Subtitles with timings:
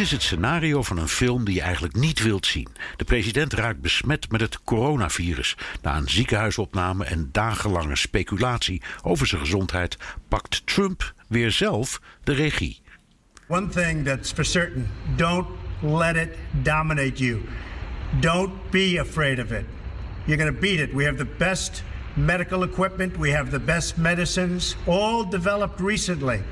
[0.00, 2.68] Is het scenario van een film die je eigenlijk niet wilt zien.
[2.96, 5.56] De president raakt besmet met het coronavirus.
[5.82, 9.96] Na een ziekenhuisopname en dagenlange speculatie over zijn gezondheid
[10.28, 12.80] pakt Trump weer zelf de regie.
[13.48, 15.46] One thing that's for certain don't
[15.80, 16.28] let it
[16.62, 17.40] dominate you.
[18.20, 19.64] Don't be afraid of it.
[20.24, 20.92] You're going to beat it.
[20.92, 21.82] We have the best
[22.16, 26.42] medical equipment, we have the best medicines, all developed recently.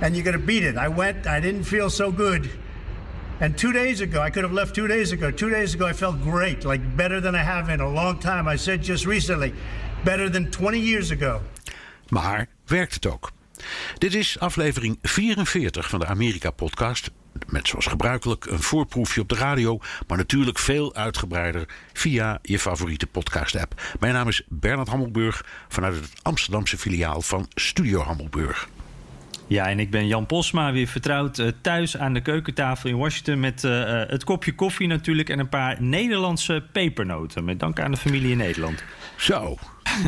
[0.00, 0.76] And you're going to beat it.
[0.76, 2.50] I went, I didn't feel so good.
[3.40, 5.30] And two days ago, I could have left two days ago.
[5.30, 8.52] Two days ago, I felt great, like better than I have in a long time.
[8.52, 9.52] I said just recently,
[10.04, 11.40] better than 20 years ago.
[12.08, 13.30] Maar werkt het ook?
[13.98, 17.10] Dit is aflevering 44 van de Amerika-podcast.
[17.46, 23.06] Met zoals gebruikelijk een voorproefje op de radio, maar natuurlijk veel uitgebreider via je favoriete
[23.06, 23.82] podcast-app.
[24.00, 28.68] Mijn naam is Bernard Hammelburg vanuit het Amsterdamse filiaal van Studio Hammelburg.
[29.54, 33.40] Ja, en ik ben Jan Posma, weer vertrouwd uh, thuis aan de keukentafel in Washington...
[33.40, 37.44] met uh, het kopje koffie natuurlijk en een paar Nederlandse pepernoten.
[37.44, 38.84] Met dank aan de familie in Nederland.
[39.16, 39.56] Zo,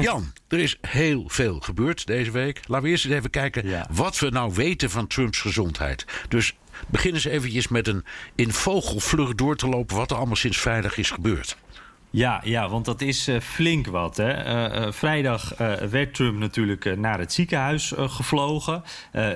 [0.00, 2.60] Jan, er is heel veel gebeurd deze week.
[2.66, 3.86] Laten we eerst eens even kijken ja.
[3.90, 6.04] wat we nou weten van Trumps gezondheid.
[6.28, 9.96] Dus begin eens eventjes met een in vogelvlucht door te lopen...
[9.96, 11.56] wat er allemaal sinds vrijdag is gebeurd.
[12.10, 14.16] Ja, ja, want dat is uh, flink wat.
[14.16, 14.46] Hè.
[14.46, 15.54] Uh, uh, vrijdag
[15.90, 18.82] werd Trump natuurlijk naar het ziekenhuis gevlogen.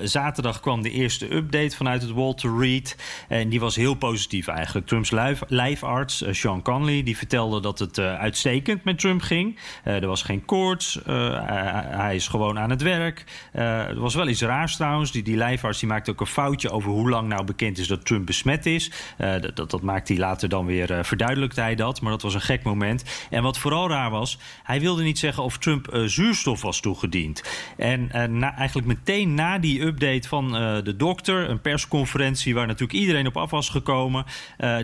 [0.03, 2.97] zaterdag kwam de eerste update vanuit het Walter Reed.
[3.29, 4.87] En die was heel positief eigenlijk.
[4.87, 9.59] Trumps lijf, lijfarts, Sean Conley, die vertelde dat het uitstekend met Trump ging.
[9.85, 11.01] er was geen koorts.
[11.05, 13.25] hij is gewoon aan het werk.
[13.53, 15.13] er was wel iets raars trouwens.
[15.13, 18.07] Die, die lijfarts die maakte ook een foutje over hoe lang nou bekend is dat
[18.07, 18.91] Trump besmet is.
[19.17, 22.01] dat, dat, dat maakte hij later dan weer, verduidelijkte hij dat.
[22.01, 23.05] Maar dat was een gek moment.
[23.31, 27.43] En wat vooral raar was, hij wilde niet zeggen of Trump uh, zuurstof was toegediend.
[27.77, 32.67] En uh, na, eigenlijk meteen na die update van uh, de dokter, een persconferentie waar
[32.67, 34.25] natuurlijk iedereen op af was gekomen.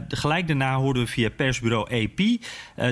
[0.08, 2.20] gelijk daarna hoorden we via persbureau AP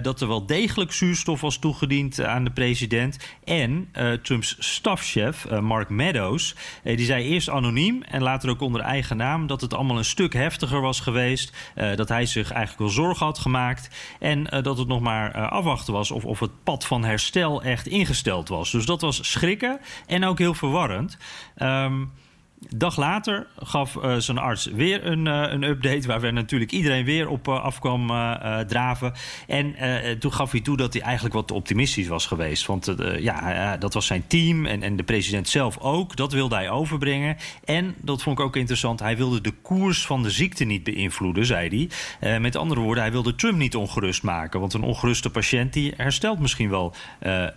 [0.03, 3.19] dat er wel degelijk zuurstof was toegediend aan de president.
[3.44, 3.89] En
[4.23, 9.61] Trumps stafchef, Mark Meadows, die zei eerst anoniem en later ook onder eigen naam dat
[9.61, 11.53] het allemaal een stuk heftiger was geweest.
[11.75, 13.89] dat hij zich eigenlijk wel zorgen had gemaakt.
[14.21, 17.87] En dat het nog maar uh, afwachten was of, of het pad van herstel echt
[17.87, 18.71] ingesteld was.
[18.71, 21.17] Dus dat was schrikken en ook heel verwarrend.
[21.62, 22.12] Um,
[22.76, 26.06] dag later gaf uh, zijn arts weer een, uh, een update...
[26.06, 28.06] waar we natuurlijk iedereen weer op uh, af kwam
[28.66, 29.12] draven.
[29.47, 29.75] En
[30.19, 32.66] toen gaf hij toe dat hij eigenlijk wat optimistisch was geweest.
[32.66, 36.16] Want ja, dat was zijn team en, en de president zelf ook.
[36.16, 37.36] Dat wilde hij overbrengen.
[37.64, 39.00] En, dat vond ik ook interessant...
[39.00, 41.88] hij wilde de koers van de ziekte niet beïnvloeden, zei
[42.20, 42.38] hij.
[42.38, 44.60] met andere woorden, hij wilde Trump niet ongerust maken.
[44.60, 46.94] Want een ongeruste patiënt die herstelt misschien wel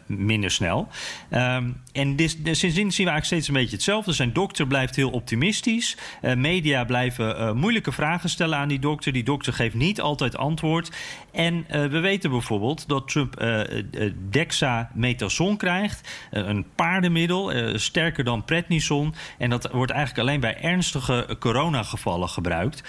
[0.06, 0.88] minder snel.
[1.32, 4.14] Um, en sindsdien zien we eigenlijk steeds een beetje hetzelfde.
[4.14, 5.98] Zijn dokter blijft heel optimistisch.
[6.22, 9.14] Uh, media blijven uh, moeilijke vragen stellen aan die dokter.
[9.14, 10.92] Die dokter geeft niet altijd antwoord.
[11.32, 13.46] En uh, we weten bijvoorbeeld dat Trump
[14.30, 16.28] dexamethason krijgt.
[16.32, 19.14] een paardenmiddel, sterker dan prednison.
[19.38, 22.84] En dat wordt eigenlijk alleen bij ernstige coronagevallen gebruikt.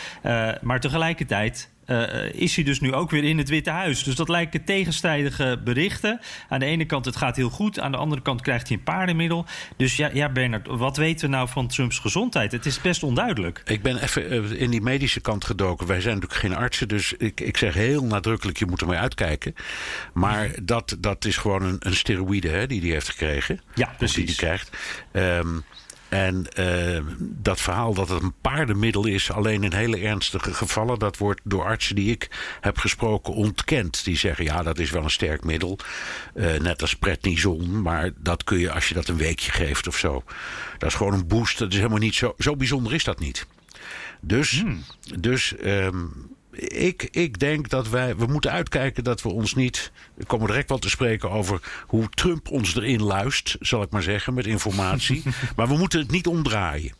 [0.62, 4.02] maar tegelijkertijd uh, is hij dus nu ook weer in het Witte Huis.
[4.02, 6.20] Dus dat lijken tegenstrijdige berichten.
[6.48, 8.82] Aan de ene kant het gaat heel goed, aan de andere kant krijgt hij een
[8.82, 9.46] paardenmiddel.
[9.76, 12.52] Dus ja, ja Bernard, wat weten we nou van Trumps gezondheid?
[12.52, 13.62] Het is best onduidelijk.
[13.64, 15.86] Ik ben even in die medische kant gedoken.
[15.86, 18.58] Wij zijn natuurlijk geen artsen, dus ik, ik zeg heel nadrukkelijk...
[18.58, 19.54] je moet ermee uitkijken.
[20.12, 23.60] Maar dat, dat is gewoon een, een steroïde hè, die hij heeft gekregen.
[23.74, 24.14] Ja, precies.
[24.14, 24.76] Die hij krijgt.
[25.12, 25.64] Um,
[26.08, 31.16] en uh, dat verhaal dat het een paardenmiddel is, alleen in hele ernstige gevallen, dat
[31.16, 34.04] wordt door artsen die ik heb gesproken ontkend.
[34.04, 35.78] Die zeggen ja, dat is wel een sterk middel,
[36.34, 39.98] uh, net als prednison, maar dat kun je als je dat een weekje geeft of
[39.98, 40.22] zo.
[40.78, 41.58] Dat is gewoon een boost.
[41.58, 43.46] Dat is helemaal niet zo, zo bijzonder is dat niet.
[44.20, 44.84] Dus, hmm.
[45.18, 48.16] dus um, ik, ik denk dat wij.
[48.16, 49.92] We moeten uitkijken dat we ons niet.
[50.14, 54.02] We komen direct wel te spreken over hoe Trump ons erin luist, zal ik maar
[54.02, 55.22] zeggen, met informatie.
[55.56, 56.92] maar we moeten het niet omdraaien.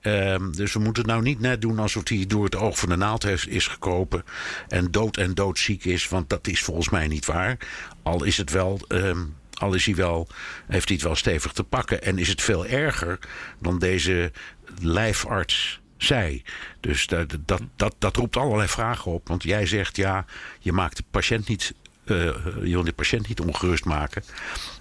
[0.00, 2.88] Ehm, dus we moeten het nou niet net doen alsof hij door het oog van
[2.88, 4.24] de naald heeft, is gekropen.
[4.68, 6.08] En dood en doodziek is.
[6.08, 7.56] Want dat is volgens mij niet waar.
[8.02, 8.80] Al is het wel.
[8.88, 9.24] Ehm,
[9.54, 10.28] al is hij wel,
[10.66, 12.02] heeft hij het wel stevig te pakken.
[12.02, 13.18] En is het veel erger
[13.60, 14.32] dan deze
[14.80, 16.42] lijfarts zei.
[16.80, 17.36] Dus dat,
[17.76, 19.28] dat, dat, roept allerlei vragen op.
[19.28, 20.24] Want jij zegt ja,
[20.58, 21.74] je maakt de patiënt niet
[22.04, 22.16] uh,
[22.62, 24.22] je wil de patiënt niet ongerust maken.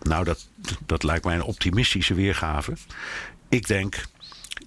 [0.01, 0.49] Nou, dat,
[0.85, 2.73] dat lijkt mij een optimistische weergave.
[3.49, 3.95] Ik denk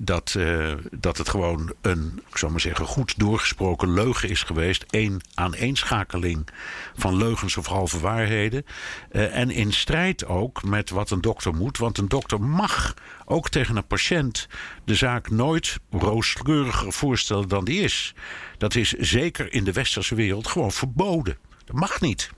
[0.02, 4.84] dat, uh, dat het gewoon een, ik zou maar zeggen, goed doorgesproken leugen is geweest.
[4.90, 6.48] Eén aaneenschakeling
[6.96, 8.64] van leugens of halve waarheden.
[9.12, 11.78] Uh, en in strijd ook met wat een dokter moet.
[11.78, 12.94] Want een dokter mag
[13.24, 14.48] ook tegen een patiënt
[14.84, 18.14] de zaak nooit rooskleuriger voorstellen dan die is.
[18.58, 21.36] Dat is zeker in de westerse wereld gewoon verboden.
[21.64, 22.30] Dat mag niet.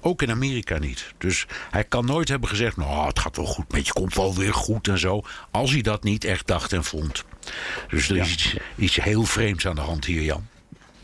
[0.00, 1.12] Ook in Amerika niet.
[1.18, 4.34] Dus hij kan nooit hebben gezegd: Nou, het gaat wel goed met je, komt wel
[4.34, 5.22] weer goed en zo.
[5.50, 7.24] Als hij dat niet echt dacht en vond.
[7.88, 10.46] Dus er is iets, iets heel vreemds aan de hand hier, Jan.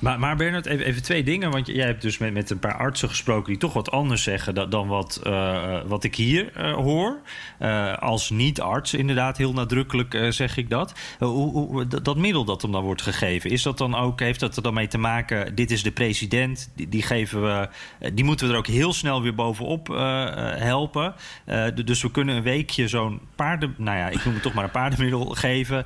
[0.00, 1.50] Maar, maar Bernard, even, even, twee dingen.
[1.50, 4.54] Want jij hebt dus met, met een paar artsen gesproken die toch wat anders zeggen
[4.54, 7.20] dan, dan wat, uh, wat ik hier uh, hoor.
[7.60, 10.94] Uh, als niet-arts, inderdaad, heel nadrukkelijk zeg ik dat.
[11.18, 14.56] Hoe, hoe, dat middel dat hem dan wordt gegeven, is dat dan ook, heeft dat
[14.56, 15.54] er dan mee te maken?
[15.54, 17.68] Dit is de president, die, die geven we,
[18.12, 19.88] die moeten we er ook heel snel weer bovenop
[20.58, 21.14] helpen.
[21.84, 24.70] dus we kunnen een weekje zo'n paarden, nou ja, ik noem het toch maar een
[24.70, 25.84] paardenmiddel geven.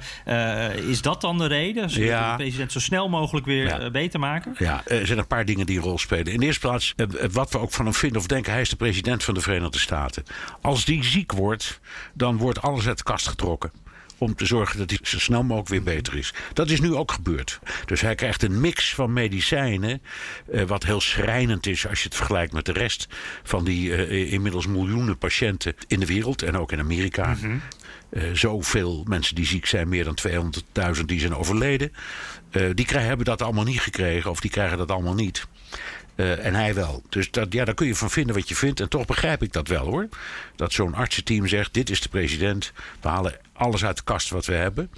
[0.88, 1.90] is dat dan de reden?
[1.90, 2.30] Zodat ja.
[2.30, 3.90] de president zo snel mogelijk weer ja.
[4.08, 4.54] Te maken?
[4.58, 6.32] Ja, er zijn een paar dingen die een rol spelen.
[6.32, 8.68] In de eerste plaats, eh, wat we ook van hem vinden of denken, hij is
[8.68, 10.24] de president van de Verenigde Staten.
[10.60, 11.80] Als die ziek wordt,
[12.14, 13.70] dan wordt alles uit de kast getrokken
[14.18, 16.34] om te zorgen dat hij zo snel mogelijk weer beter is.
[16.52, 17.60] Dat is nu ook gebeurd.
[17.84, 20.02] Dus hij krijgt een mix van medicijnen,
[20.52, 23.08] eh, wat heel schrijnend is als je het vergelijkt met de rest
[23.42, 27.36] van die eh, inmiddels miljoenen patiënten in de wereld en ook in Amerika.
[27.42, 27.60] Mm uh,
[28.32, 30.18] zoveel mensen die ziek zijn, meer dan
[30.96, 31.92] 200.000 die zijn overleden.
[32.50, 35.46] Uh, die krijgen, hebben dat allemaal niet gekregen, of die krijgen dat allemaal niet.
[36.16, 37.02] Uh, en hij wel.
[37.08, 38.80] Dus dat, ja, daar kun je van vinden wat je vindt.
[38.80, 40.08] En toch begrijp ik dat wel hoor.
[40.56, 42.72] Dat zo'n artsenteam zegt: dit is de president.
[43.00, 44.90] We halen alles uit de kast wat we hebben.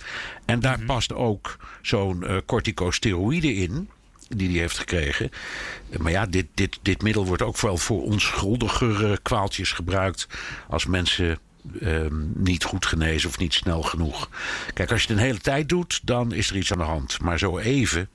[0.45, 0.87] En daar mm-hmm.
[0.87, 3.89] past ook zo'n uh, corticosteroïde in
[4.29, 5.31] die hij heeft gekregen.
[5.99, 10.29] Maar ja, dit, dit, dit middel wordt ook wel voor onschuldigere kwaaltjes gebruikt.
[10.69, 11.39] Als mensen
[11.83, 14.31] um, niet goed genezen of niet snel genoeg.
[14.75, 17.21] Kijk, als je het een hele tijd doet, dan is er iets aan de hand.
[17.21, 18.09] Maar zo even,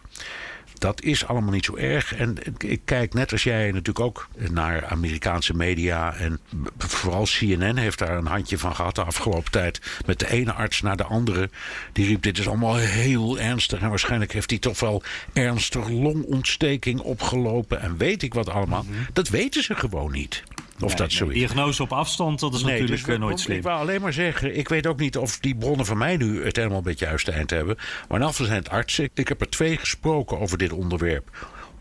[0.81, 2.15] dat is allemaal niet zo erg.
[2.15, 6.13] En ik kijk net als jij natuurlijk ook naar Amerikaanse media.
[6.13, 6.39] En
[6.77, 9.81] vooral CNN heeft daar een handje van gehad de afgelopen tijd.
[10.06, 11.50] Met de ene arts naar de andere.
[11.92, 13.80] Die riep: Dit is allemaal heel ernstig.
[13.80, 15.03] En waarschijnlijk heeft hij toch wel
[15.33, 17.81] ernstig longontsteking opgelopen.
[17.81, 18.83] En weet ik wat allemaal.
[18.83, 18.94] Mhm.
[19.13, 20.44] Dat weten ze gewoon niet.
[20.81, 21.33] Of dat zo is.
[21.33, 23.57] Diagnose op afstand, dat is natuurlijk dus nooit slim.
[23.57, 26.45] Ik wou alleen maar zeggen, ik weet ook niet of die bronnen van mij nu
[26.45, 27.77] het helemaal het juiste eind hebben.
[28.07, 29.09] Maar in afval zijn het artsen.
[29.13, 31.29] Ik heb er twee gesproken over dit onderwerp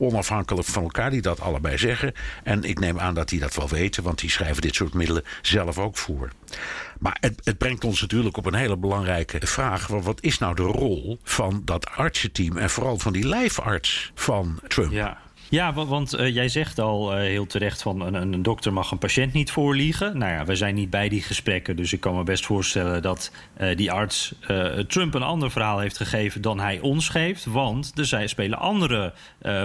[0.00, 2.12] onafhankelijk van elkaar die dat allebei zeggen.
[2.43, 5.25] En ik neem aan dat die dat wel weten, want die schrijven dit soort middelen
[5.43, 6.31] zelf ook voor.
[6.99, 9.87] Maar het, het brengt ons natuurlijk op een hele belangrijke vraag.
[9.87, 14.93] Wat is nou de rol van dat artsenteam en vooral van die lijfarts van Trump?
[14.93, 15.19] Ja.
[15.50, 18.99] Ja, want uh, jij zegt al uh, heel terecht van een, een, dokter mag een
[18.99, 20.19] patiënt niet voorliegen.
[20.19, 23.32] Nou ja, we zijn niet bij die gesprekken, dus ik kan me best voorstellen dat
[23.61, 24.35] uh, die arts
[24.87, 27.44] Trump een ander verhaal heeft gegeven dan hij ons geeft.
[27.44, 29.12] Want er zijn, spelen andere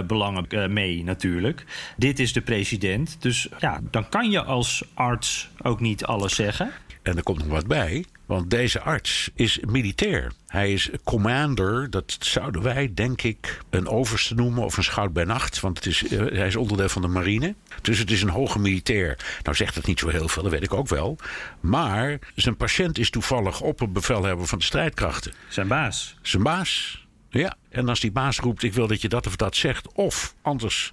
[0.06, 1.64] belangen mee natuurlijk.
[1.96, 6.70] Dit is de president, dus ja, dan kan je als arts ook niet alles zeggen.
[7.06, 8.04] En er komt nog wat bij.
[8.26, 10.32] Want deze arts is militair.
[10.46, 15.24] Hij is commander, dat zouden wij denk ik een overste noemen of een schout bij
[15.24, 15.60] nacht.
[15.60, 17.54] Want het is, uh, hij is onderdeel van de marine.
[17.82, 19.18] Dus het is een hoge militair.
[19.42, 21.18] Nou zegt het niet zo heel veel, dat weet ik ook wel.
[21.60, 25.32] Maar zijn patiënt is toevallig op een bevelhebber van de strijdkrachten.
[25.48, 26.16] Zijn baas.
[26.22, 27.56] Zijn baas, ja.
[27.68, 29.92] En als die baas roept, ik wil dat je dat of dat zegt.
[29.92, 30.92] Of anders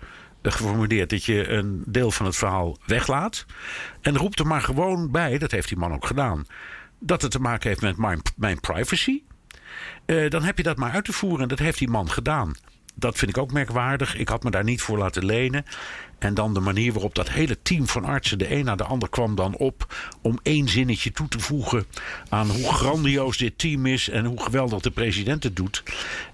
[0.52, 3.46] geformuleerd dat je een deel van het verhaal weglaat.
[4.02, 6.46] En roept er maar gewoon bij, dat heeft die man ook gedaan
[7.00, 9.22] dat het te maken heeft met mijn, mijn privacy.
[10.06, 11.42] Uh, dan heb je dat maar uit te voeren.
[11.42, 12.54] En dat heeft die man gedaan.
[12.96, 14.18] Dat vind ik ook merkwaardig.
[14.18, 15.66] Ik had me daar niet voor laten lenen.
[16.24, 19.10] En dan de manier waarop dat hele team van artsen, de een na de ander,
[19.10, 21.86] kwam dan op om één zinnetje toe te voegen
[22.30, 25.84] aan hoe grandioos dit team is en hoe geweldig de president het doet.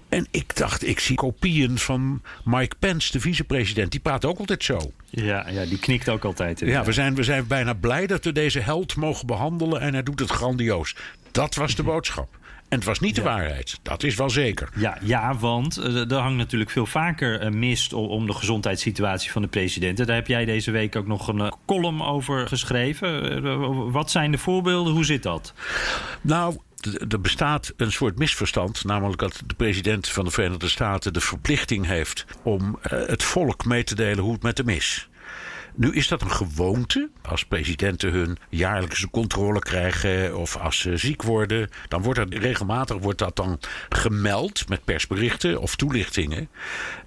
[0.08, 3.90] En ik dacht, ik zie kopieën van Mike Pence, de vicepresident.
[3.90, 4.92] Die praat ook altijd zo.
[5.08, 6.60] Ja, ja die knikt ook altijd.
[6.60, 10.02] Ja, we zijn, we zijn bijna blij dat we deze held mogen behandelen en hij
[10.02, 10.96] doet het grandioos.
[11.30, 12.38] Dat was de boodschap.
[12.70, 13.78] En het was niet de waarheid.
[13.82, 14.68] Dat is wel zeker.
[14.76, 19.42] Ja, ja want uh, er hangt natuurlijk veel vaker uh, mist om de gezondheidssituatie van
[19.42, 19.96] de president.
[19.96, 23.92] Daar heb jij deze week ook nog een uh, column over geschreven.
[23.92, 24.92] wat zijn de voorbeelden?
[24.92, 25.54] Hoe zit dat?
[26.20, 26.56] Nou,
[27.08, 31.86] er bestaat een soort misverstand, namelijk dat de president van de Verenigde Staten de verplichting
[31.86, 35.08] heeft om eh, het volk mee te delen hoe het met hem is.
[35.74, 37.10] Nu is dat een gewoonte.
[37.22, 42.98] Als presidenten hun jaarlijkse controle krijgen of als ze ziek worden, dan wordt dat regelmatig
[42.98, 43.58] wordt dat dan
[43.88, 46.48] gemeld met persberichten of toelichtingen.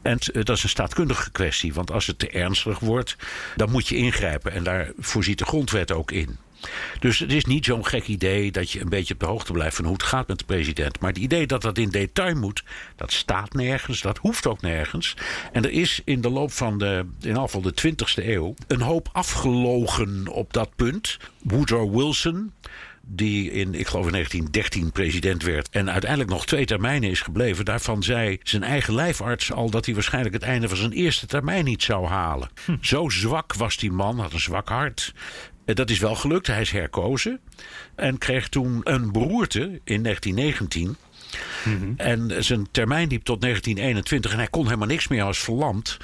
[0.02, 3.16] En dat is een staatkundige kwestie, want als het te ernstig wordt,
[3.56, 6.38] dan moet je ingrijpen en daar voorziet de grondwet ook in.
[7.00, 9.76] Dus het is niet zo'n gek idee dat je een beetje op de hoogte blijft
[9.76, 11.00] van hoe het gaat met de president.
[11.00, 12.64] Maar het idee dat dat in detail moet,
[12.96, 15.16] dat staat nergens, dat hoeft ook nergens.
[15.52, 19.10] En er is in de loop van de, in afval de 20e eeuw, een hoop
[19.12, 21.18] afgelogen op dat punt.
[21.42, 22.52] Woodrow Wilson,
[23.06, 27.66] die in, ik geloof in 1913 president werd en uiteindelijk nog twee termijnen is gebleven.
[27.66, 31.66] Daarvan zei zijn eigen lijfarts al dat hij waarschijnlijk het einde van zijn eerste termijn
[31.66, 32.50] niet zou halen.
[32.66, 32.76] Hm.
[32.82, 35.14] Zo zwak was die man, had een zwak hart.
[35.66, 36.48] Eh, dat is wel gelukt.
[36.48, 37.40] Hij is herkozen.
[37.96, 40.96] En kreeg toen een beroerte in 1919.
[41.66, 41.94] Mhm.
[41.98, 45.98] En zijn termijn liep tot 1921 en hij kon helemaal niks meer als verlamd.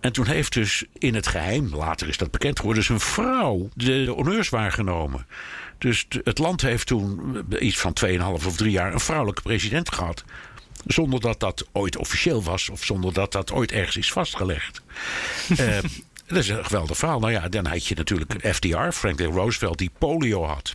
[0.00, 4.04] En toen heeft dus in het geheim, later is dat bekend geworden, zijn vrouw de,
[4.04, 5.26] de honneurs waargenomen.
[5.78, 10.24] Dus het land heeft toen iets van 2,5 of 3 jaar een vrouwelijke president gehad.
[10.86, 14.82] Zonder dat dat ooit officieel was of zonder dat dat ooit ergens is vastgelegd.
[15.48, 15.78] uh,
[16.32, 17.20] Dat is een geweldig verhaal.
[17.20, 20.74] Nou ja, dan had je natuurlijk FDR, Franklin Roosevelt, die polio had.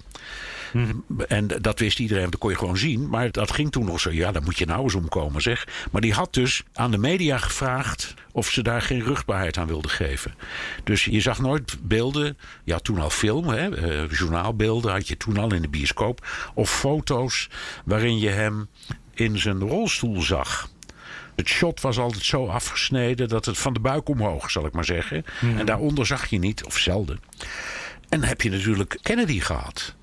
[0.73, 1.21] Mhm.
[1.27, 3.09] En dat wist iedereen, dat kon je gewoon zien.
[3.09, 4.11] Maar dat ging toen nog zo.
[4.11, 5.67] Ja, daar moet je nou eens omkomen, zeg.
[5.91, 9.91] Maar die had dus aan de media gevraagd of ze daar geen rugbaarheid aan wilden
[9.91, 10.33] geven.
[10.83, 12.37] Dus je zag nooit beelden.
[12.63, 13.69] Ja, toen al film, hè,
[14.03, 16.27] uh, journaalbeelden had je toen al in de bioscoop.
[16.53, 17.49] Of foto's
[17.85, 18.67] waarin je hem
[19.13, 20.69] in zijn rolstoel zag.
[21.37, 24.85] Het shot was altijd zo afgesneden dat het van de buik omhoog, zal ik maar
[24.85, 25.25] zeggen.
[25.57, 27.19] En daaronder zag je niet, of zelden.
[28.09, 29.95] En dan heb je natuurlijk Kennedy gehad.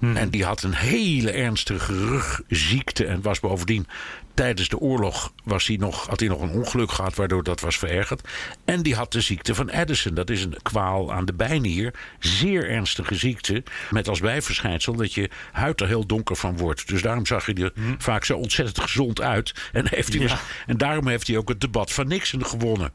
[0.00, 3.86] En die had een hele ernstige rugziekte en was bovendien
[4.34, 7.78] tijdens de oorlog was hij nog, had hij nog een ongeluk gehad waardoor dat was
[7.78, 8.28] verergerd.
[8.64, 10.14] En die had de ziekte van Addison.
[10.14, 11.94] Dat is een kwaal aan de bijnier.
[12.18, 13.62] Zeer ernstige ziekte.
[13.90, 16.88] Met als bijverschijnsel dat je huid er heel donker van wordt.
[16.88, 17.94] Dus daarom zag hij er hm.
[17.98, 19.54] vaak zo ontzettend gezond uit.
[19.72, 22.92] En, heeft hij, en daarom heeft hij ook het debat van Nixon gewonnen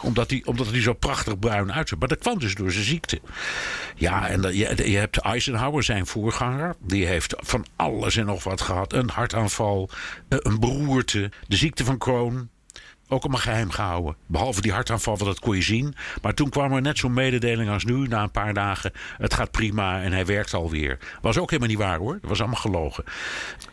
[0.00, 1.98] omdat hij, omdat zo prachtig bruin uitzag.
[1.98, 3.20] Maar dat kwam dus door zijn ziekte.
[3.94, 6.74] Ja, en je, je hebt Eisenhower, zijn voorganger.
[6.80, 8.92] Die heeft van alles en nog wat gehad.
[8.92, 9.90] Een hartaanval,
[10.28, 12.48] eh, een beroerte, de ziekte van Crohn
[13.08, 14.16] ook allemaal geheim gehouden.
[14.26, 15.94] Behalve die hartaanval, want dat kon je zien.
[16.22, 18.92] Maar toen kwam er net zo'n mededeling als nu, na een paar dagen.
[19.18, 20.98] Het gaat prima en hij werkt alweer.
[21.20, 22.18] Was ook helemaal niet waar hoor.
[22.20, 23.04] Dat was allemaal gelogen.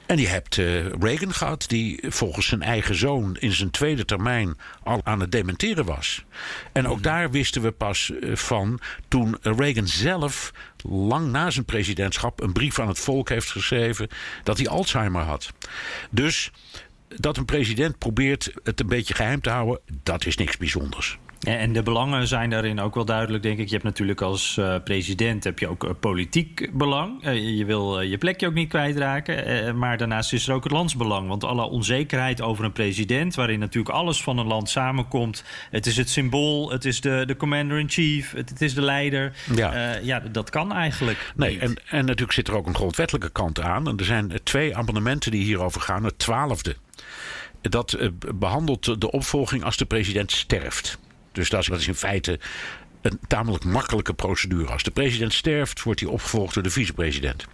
[0.05, 4.57] En je hebt uh, Reagan gehad, die volgens zijn eigen zoon in zijn tweede termijn
[4.83, 6.23] al aan het dementeren was.
[6.71, 10.53] En ook daar wisten we pas uh, van toen Reagan zelf
[10.89, 14.07] lang na zijn presidentschap een brief aan het volk heeft geschreven
[14.43, 15.51] dat hij Alzheimer had.
[16.09, 16.51] Dus
[17.15, 21.19] dat een president probeert het een beetje geheim te houden, dat is niks bijzonders.
[21.41, 23.65] En de belangen zijn daarin ook wel duidelijk, denk ik.
[23.65, 27.25] Je hebt natuurlijk als uh, president heb je ook uh, politiek belang.
[27.25, 29.77] Uh, je wil je plekje ook niet kwijtraken.
[29.77, 31.27] maar daarnaast is er ook het landsbelang.
[31.27, 35.43] Want alle onzekerheid over een president, waarin natuurlijk alles van een land samenkomt.
[35.69, 39.33] Het is het symbool, het is de, de commander-in-chief, het, het, is de leider.
[39.55, 41.33] Ja, ja dat kan eigenlijk.
[41.35, 43.87] Nee, en, en natuurlijk zit er ook een grondwettelijke kant aan.
[43.87, 46.03] En er zijn twee amendementen die hierover gaan.
[46.03, 46.75] Het twaalfde
[47.61, 47.97] dat
[48.35, 50.99] behandelt de opvolging als de president sterft.
[51.31, 52.39] Dus dat is, dat is in feite
[53.01, 54.71] een tamelijk makkelijke procedure.
[54.71, 57.45] Als de president sterft, wordt hij opgevolgd door de vicepresident.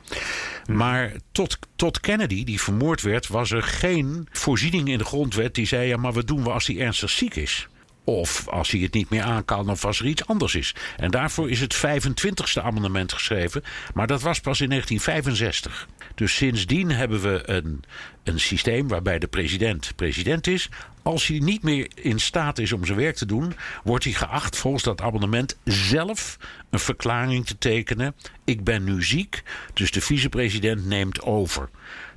[0.70, 5.66] Maar tot, tot Kennedy, die vermoord werd, was er geen voorziening in de grondwet die
[5.66, 7.68] zei: ja, maar wat doen we als hij ernstig ziek is?
[8.04, 10.76] Of als hij het niet meer aan kan, of als er iets anders is.
[10.98, 13.64] En daarvoor is het 25e amendement geschreven.
[13.94, 15.88] Maar dat was pas in 1965.
[16.18, 17.84] Dus sindsdien hebben we een,
[18.24, 20.70] een systeem waarbij de president president is.
[21.02, 24.58] Als hij niet meer in staat is om zijn werk te doen, wordt hij geacht
[24.58, 26.38] volgens dat abonnement zelf
[26.70, 28.16] een verklaring te tekenen.
[28.44, 29.44] Ik ben nu ziek,
[29.74, 31.70] dus de vicepresident neemt over.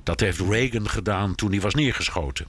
[0.03, 2.45] Dat heeft Reagan gedaan toen hij was neergeschoten,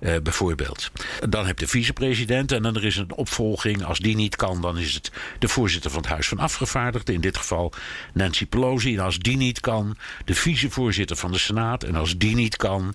[0.00, 0.90] uh, bijvoorbeeld.
[1.28, 3.84] Dan heb je de vicepresident en dan er is een opvolging.
[3.84, 7.14] Als die niet kan, dan is het de voorzitter van het Huis van Afgevaardigden.
[7.14, 7.72] In dit geval
[8.14, 8.96] Nancy Pelosi.
[8.96, 11.82] En als die niet kan, de vicevoorzitter van de Senaat.
[11.82, 12.94] En als die niet kan,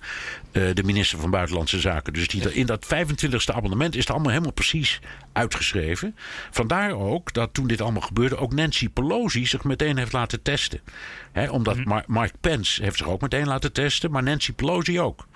[0.51, 2.13] uh, de minister van Buitenlandse Zaken.
[2.13, 4.99] Dus die, in dat 25e abonnement is het allemaal helemaal precies
[5.33, 6.15] uitgeschreven.
[6.51, 10.81] Vandaar ook dat toen dit allemaal gebeurde, ook Nancy Pelosi zich meteen heeft laten testen.
[11.31, 15.27] He, omdat mm Mike Pence heeft zich ook meteen laten testen, maar Nancy Pelosi ook.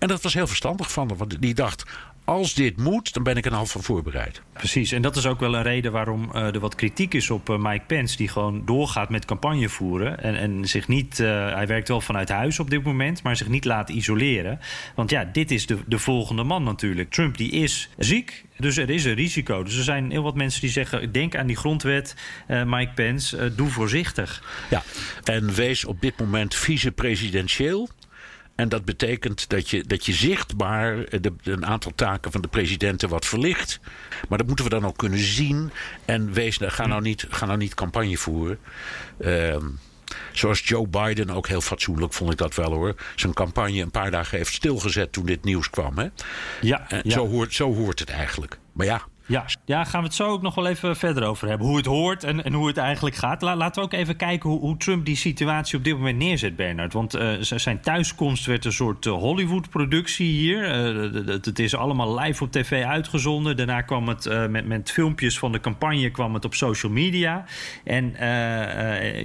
[0.00, 1.84] En dat was heel verstandig van haar, want die dacht:
[2.24, 4.42] als dit moet, dan ben ik er al van voorbereid.
[4.52, 7.48] Precies, en dat is ook wel een reden waarom uh, er wat kritiek is op
[7.48, 10.22] uh, Mike Pence, die gewoon doorgaat met campagne voeren.
[10.22, 13.48] En, en zich niet, uh, hij werkt wel vanuit huis op dit moment, maar zich
[13.48, 14.58] niet laat isoleren.
[14.94, 17.10] Want ja, dit is de, de volgende man natuurlijk.
[17.10, 19.62] Trump die is ziek, dus er is een risico.
[19.62, 22.16] Dus er zijn heel wat mensen die zeggen: denk aan die grondwet,
[22.48, 24.42] Mike Pence, doe voorzichtig.
[24.70, 24.82] Ja,
[25.24, 27.88] en wees op dit moment vice-presidentieel.
[28.60, 33.08] En dat betekent dat je, dat je zichtbaar de, een aantal taken van de presidenten
[33.08, 33.80] wat verlicht.
[34.28, 35.70] Maar dat moeten we dan ook kunnen zien.
[36.04, 38.58] En wees, ga, nou niet, ga nou niet campagne voeren.
[39.20, 39.56] Uh,
[40.32, 42.94] Zoals Joe Biden ook heel fatsoenlijk, vond ik dat wel hoor.
[43.16, 45.98] Zijn campagne een paar dagen heeft stilgezet toen dit nieuws kwam.
[45.98, 46.06] Hè?
[46.60, 47.10] Ja, ja.
[47.10, 48.58] Zo, hoort, zo hoort het eigenlijk.
[48.72, 51.66] Maar ja, ja, ja, gaan we het zo ook nog wel even verder over hebben.
[51.66, 53.42] Hoe het hoort en, en hoe het eigenlijk gaat.
[53.42, 56.92] laten we ook even kijken hoe, hoe, Trump die situatie op dit moment neerzet, Bernard.
[56.92, 60.84] Want uh, zijn thuiskomst werd een soort uh, Hollywood-productie hier.
[60.94, 63.56] Uh, het is allemaal live op tv uitgezonden.
[63.56, 67.44] Daarna kwam het met, met filmpjes van de campagne kwam het op social media.
[67.84, 68.14] En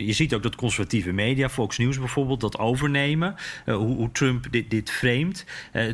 [0.05, 3.35] je ziet ook dat conservatieve media, Fox News bijvoorbeeld, dat overnemen.
[3.65, 4.85] Hoe, hoe, Trump dit, dit.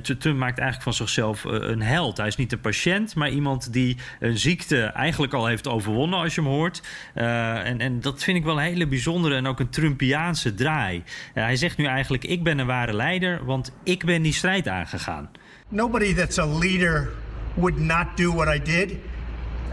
[0.03, 2.17] Trump maakt eigenlijk van zichzelf een held.
[2.17, 6.35] Hij is niet een patiënt, maar iemand die een ziekte eigenlijk al heeft overwonnen, als
[6.35, 6.81] je hem hoort.
[7.15, 10.97] Uh, en, en dat vind ik wel een hele bijzondere en ook een Trumpiaanse draai.
[10.97, 14.67] Uh, hij zegt nu eigenlijk: Ik ben een ware leider, want ik ben die strijd
[14.67, 15.29] aangegaan.
[15.69, 17.09] Nobody that's a leader
[17.53, 18.95] would not do what I did.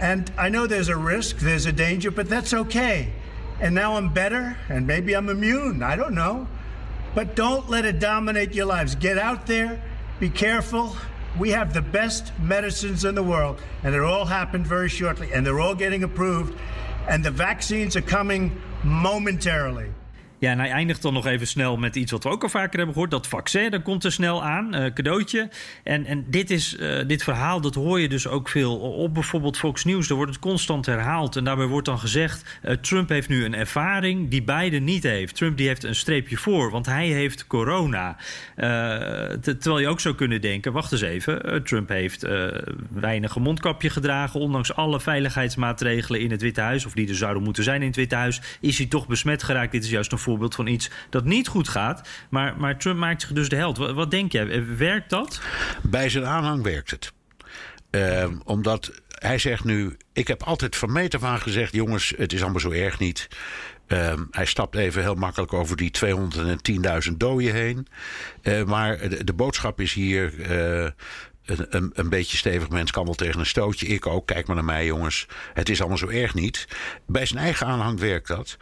[0.00, 3.08] And I know there's a risk, there's a danger, but that's okay.
[3.60, 5.82] And now I'm better, and maybe I'm immune.
[5.82, 6.46] I don't know.
[7.14, 8.94] But don't let it dominate your lives.
[8.94, 9.82] Get out there,
[10.20, 10.94] be careful,
[11.38, 15.46] we have the best medicines in the world, and it all happened very shortly, and
[15.46, 16.58] they're all getting approved,
[17.08, 19.88] and the vaccines are coming momentarily.
[20.40, 22.76] Ja, en hij eindigt dan nog even snel met iets wat we ook al vaker
[22.76, 23.10] hebben gehoord.
[23.10, 25.48] Dat vaccin, dat komt er snel aan, uh, cadeautje.
[25.84, 29.58] En, en dit, is, uh, dit verhaal, dat hoor je dus ook veel op bijvoorbeeld
[29.58, 30.08] Fox News.
[30.08, 31.36] Daar wordt het constant herhaald.
[31.36, 35.36] En daarbij wordt dan gezegd, uh, Trump heeft nu een ervaring die Biden niet heeft.
[35.36, 38.16] Trump die heeft een streepje voor, want hij heeft corona.
[39.40, 41.62] terwijl je ook zou kunnen denken, wacht eens even.
[41.64, 42.26] Trump heeft
[42.90, 44.40] weinig mondkapje gedragen.
[44.40, 47.96] Ondanks alle veiligheidsmaatregelen in het Witte Huis, of die er zouden moeten zijn in het
[47.96, 49.72] Witte Huis, is hij toch besmet geraakt.
[49.72, 52.08] Dit is juist een voorbeeld van iets dat niet goed gaat.
[52.30, 53.76] Maar, maar Trump maakt zich dus de held.
[53.76, 54.76] Wat, denk jij?
[54.76, 55.40] Werkt dat?
[55.82, 57.12] Bij zijn aanhang werkt het.
[57.90, 62.32] Uh, omdat hij zegt nu: Ik heb altijd van meet af aan gezegd, jongens, het
[62.32, 63.28] is allemaal zo erg niet.
[63.88, 65.90] Uh, hij stapt even heel makkelijk over die
[67.10, 67.86] 210.000 doden heen.
[68.42, 70.34] Uh, maar de, de, boodschap is hier.
[70.34, 70.90] Uh,
[71.44, 73.86] een, een, een, beetje stevig mens kan wel tegen een stootje.
[73.86, 74.26] Ik ook.
[74.26, 75.26] Kijk maar naar mij, jongens.
[75.54, 76.68] Het is allemaal zo erg niet.
[77.06, 78.56] Bij zijn eigen aanhang werkt dat.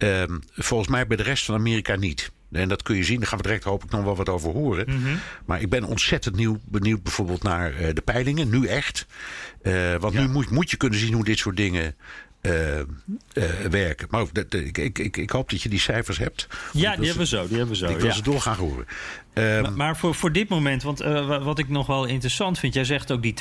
[0.00, 2.32] Ehm, volgens mij bij de rest van Amerika niet.
[2.52, 4.52] En dat kun je zien, daar gaan we direct hoop ik nog wel wat over
[4.52, 4.84] horen.
[4.88, 5.16] Mhm.
[5.44, 9.06] Maar ik ben ontzettend nieuw, benieuwd bijvoorbeeld naar uh, de peilingen, nu echt.
[9.62, 11.94] Uh, want nu moet, moet je kunnen zien hoe dit soort dingen
[12.42, 12.84] uh, uh,
[13.70, 14.06] werken.
[14.10, 16.46] Maar ik, ik, ik, ik, hoop dat je die cijfers hebt.
[16.72, 17.46] Ja, die hebben we zo.
[17.46, 17.88] Die hebben we zo.
[17.88, 18.12] Ik wil ja.
[18.12, 18.86] ze doorgaan horen.
[19.34, 22.74] Um, maar, maar voor, voor dit moment, want uh, wat ik nog wel interessant vind,
[22.74, 23.34] jij zegt ook die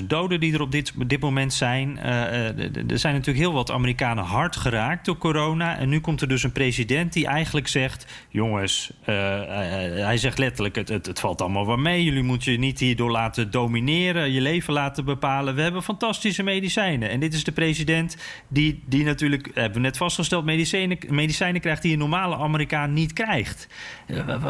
[0.00, 1.98] 210.000 doden die er op dit, dit moment zijn.
[1.98, 5.78] er zijn natuurlijk heel wat Amerikanen hard geraakt door corona.
[5.78, 10.88] En nu komt er dus een president die eigenlijk zegt: jongens, hij zegt letterlijk: het,
[10.88, 12.04] het, het, valt allemaal wel mee.
[12.04, 15.54] Jullie moeten je niet hierdoor laten domineren, je leven laten bepalen.
[15.54, 17.10] We hebben fantastische medicijnen.
[17.10, 18.16] En dit is de president
[18.48, 23.12] die, die natuurlijk, hebben we net vastgesteld, medicijnen, medicijnen krijgt die een normale Amerikaan niet
[23.12, 23.68] krijgt.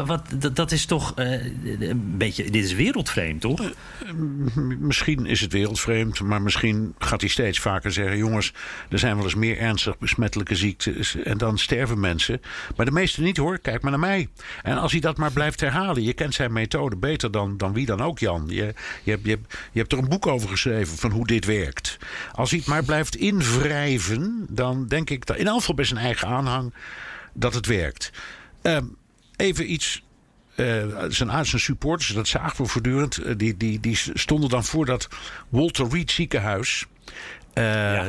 [0.05, 1.45] wat, dat, is toch uh,
[1.79, 2.43] een beetje.
[2.43, 3.61] Dit is wereldvreemd, toch?
[3.61, 3.71] Uh,
[4.79, 8.53] misschien is het wereldvreemd, maar misschien gaat hij steeds vaker zeggen: jongens,
[8.89, 12.41] er zijn wel eens meer ernstig besmettelijke ziektes en dan sterven mensen.
[12.75, 14.29] Maar de meeste niet hoor, kijk maar naar mij.
[14.63, 17.85] En als hij dat maar blijft herhalen, je kent zijn methode beter dan, dan wie
[17.85, 18.43] dan ook, Jan.
[18.47, 19.39] Je, je, hebt, je,
[19.71, 21.97] je hebt er een boek over geschreven van hoe dit werkt.
[22.31, 25.99] Als hij het maar blijft invrijven, dan denk ik dat in elk geval bij zijn
[25.99, 26.73] eigen aanhang
[27.33, 28.11] dat het werkt.
[28.63, 28.77] Uh,
[29.35, 30.03] even iets
[31.07, 35.07] zijn, zijn supporters, dat zagen we voortdurend, uh, die, die, die stonden dan voor dat
[35.49, 36.85] Walter Reed ziekenhuis.
[37.53, 38.07] Ja.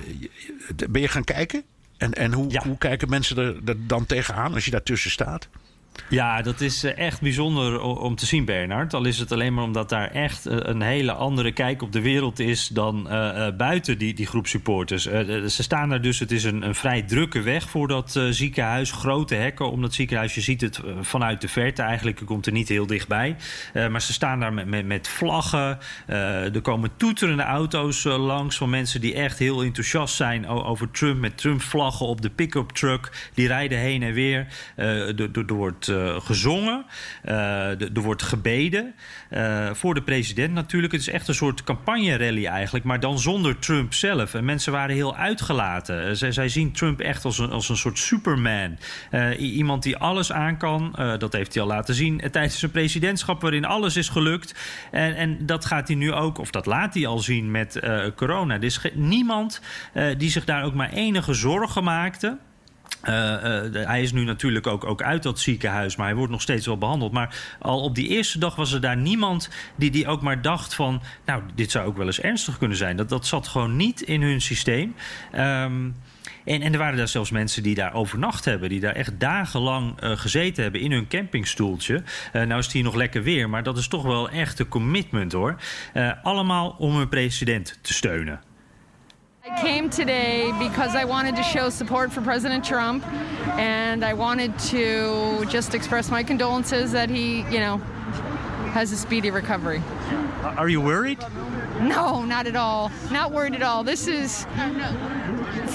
[0.91, 1.63] Ben je gaan kijken?
[1.97, 2.63] En, en hoe, ja.
[2.63, 5.49] hoe kijken mensen er, er dan tegenaan als je daartussen staat?
[6.09, 8.95] Ja, dat is eh, echt bijzonder om te zien, Bernard.
[8.95, 12.01] Al is het alleen maar omdat daar echt eh, een hele andere kijk op de
[12.01, 15.03] wereld is dan uh, buiten die, die groep supporters.
[15.03, 18.93] Ze staan daar dus, het is een, een vrij drukke weg voor dat ziekenhuis.
[18.93, 20.35] Grote hekken om dat ziekenhuis.
[20.35, 22.19] Je ziet het vanuit de verte eigenlijk.
[22.19, 23.37] Je komt er niet heel dichtbij.
[23.91, 25.79] maar ze staan daar met, met, met vlaggen.
[26.07, 31.21] er komen toeterende auto's langs van mensen die echt heel enthousiast zijn over Trump.
[31.21, 33.31] Met Trump-vlaggen op de pick-up truck.
[33.35, 34.47] Die rijden heen en weer
[35.47, 36.85] door het wordt gezongen,
[37.23, 38.95] er wordt gebeden.
[39.73, 40.93] voor de president natuurlijk.
[40.93, 44.35] Het is echt een soort campagne-rally eigenlijk, maar dan zonder Trump zelf.
[44.35, 46.17] En mensen waren heel uitgelaten.
[46.17, 48.79] zij, zij zien Trump echt als een, als een soort superman.
[49.39, 50.95] iemand die alles aan kan.
[51.19, 54.55] dat heeft hij al laten zien tijdens zijn presidentschap, waarin alles is gelukt.
[54.91, 57.81] En, en dat gaat hij nu ook, of dat laat hij al zien met
[58.17, 58.55] corona.
[58.55, 59.61] Er is niemand
[60.19, 62.39] die zich daar ook maar enige zorgen maakte.
[63.05, 66.43] Uh, uh, hij is nu natuurlijk ook, ook uit dat ziekenhuis, maar hij wordt nog
[66.43, 67.13] steeds wel behandeld.
[67.13, 70.75] Maar al op die eerste dag was er daar niemand die, die ook maar dacht
[70.75, 71.03] van...
[71.25, 72.97] nou, dit zou ook wel eens ernstig kunnen zijn.
[72.97, 74.95] Dat, dat zat gewoon niet in hun systeem.
[75.35, 75.95] Um,
[76.45, 78.69] en, en er waren daar zelfs mensen die daar overnacht hebben.
[78.69, 81.95] Die daar echt dagenlang uh, gezeten hebben in hun campingstoeltje.
[82.33, 84.69] Uh, nou is het hier nog lekker weer, maar dat is toch wel echt een
[84.69, 85.57] commitment hoor.
[86.23, 88.48] Allemaal om hun president te steunen.
[89.51, 93.07] I came today because I wanted to show support for President Trump
[93.57, 97.79] and I wanted to just express my condolences that he, you know,
[98.73, 99.83] has a speedy recovery.
[100.43, 101.19] Are you worried?
[101.81, 102.91] No, not at all.
[103.11, 103.85] Not worried at all.
[103.85, 104.45] This is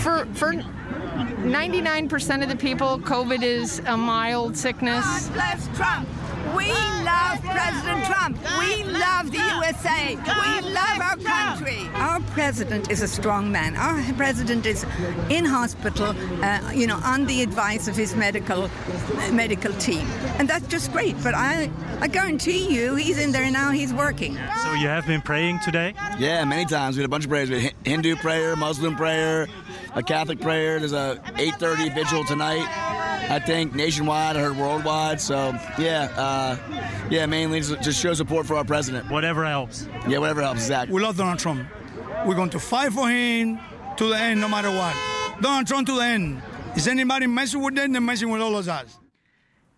[0.03, 5.03] for for 99% of the people COVID is a mild sickness.
[5.29, 6.07] God bless Trump.
[6.55, 6.71] We
[7.03, 8.37] love President Trump.
[8.59, 10.15] We love the USA.
[10.15, 11.89] We love our country.
[11.93, 13.75] Our president is a strong man.
[13.75, 14.85] Our president is
[15.29, 20.05] in hospital, uh, you know, on the advice of his medical uh, medical team,
[20.37, 21.15] and that's just great.
[21.23, 23.71] But I, I guarantee you, he's in there now.
[23.71, 24.37] He's working.
[24.63, 25.93] So you have been praying today?
[26.19, 26.97] Yeah, many times.
[26.97, 27.49] We had a bunch of prayers.
[27.49, 29.47] We had Hindu prayer, Muslim prayer,
[29.95, 30.79] a Catholic prayer.
[30.79, 32.67] There's a 8:30 vigil tonight.
[33.29, 34.35] I think nationwide.
[34.35, 35.21] I heard worldwide.
[35.21, 36.57] So yeah, uh,
[37.09, 39.09] yeah, mainly just show support for our president.
[39.09, 39.87] Whatever helps.
[40.07, 40.61] Yeah, whatever helps.
[40.61, 40.95] Exactly.
[40.95, 41.65] We love Donald Trump.
[42.25, 43.59] We're going to fight for him
[43.97, 44.95] to the end, no matter what.
[45.41, 46.41] Donald Trump to the end.
[46.75, 47.91] Is anybody messing with them?
[47.91, 48.97] They're messing with all of us.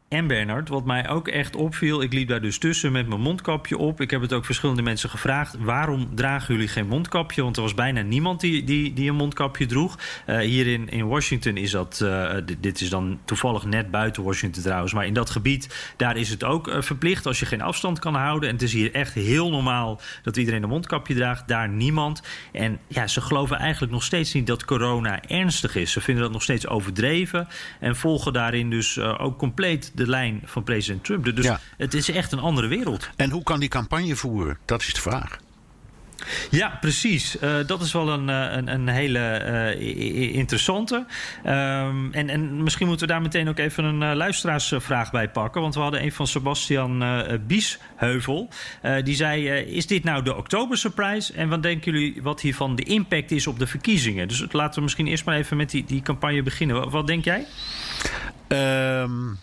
[0.07, 3.77] En Bernard, wat mij ook echt opviel, ik liep daar dus tussen met mijn mondkapje
[3.77, 4.01] op.
[4.01, 7.43] Ik heb het ook verschillende mensen gevraagd: waarom dragen jullie geen mondkapje?
[7.43, 9.99] Want er was bijna niemand die, die, die een mondkapje droeg.
[10.27, 14.63] Uh, hier in, in Washington is dat, uh, dit is dan toevallig net buiten Washington
[14.63, 17.99] trouwens, maar in dat gebied, daar is het ook uh, verplicht als je geen afstand
[17.99, 18.49] kan houden.
[18.49, 22.21] En het is hier echt heel normaal dat iedereen een mondkapje draagt, daar niemand.
[22.51, 25.91] En ja, ze geloven eigenlijk nog steeds niet dat corona ernstig is.
[25.91, 27.47] Ze vinden dat nog steeds overdreven
[27.79, 31.35] en volgen daarin dus ook compleet de lijn van president Trump.
[31.35, 33.09] Dus het is echt een andere wereld.
[33.15, 34.57] En hoe kan die campagne voeren?
[34.65, 35.37] Dat is de vraag.
[36.51, 37.41] Ja, precies.
[37.41, 41.05] Uh, dat is wel een, een, een hele uh, interessante.
[41.45, 45.61] Um, en, en misschien moeten we daar meteen ook even een uh, luisteraarsvraag bij pakken.
[45.61, 47.03] Want we hadden een van Sebastian
[47.47, 48.49] Biesheuvel.
[49.03, 51.33] die zei: Is dit nou de Oktober Surprise?
[51.33, 54.27] En wat denken jullie wat hiervan de impact is op de verkiezingen?
[54.27, 56.75] Dus laten we misschien eerst maar even met die, die campagne beginnen.
[56.75, 57.45] Wat, wat denk jij?
[59.01, 59.37] Um...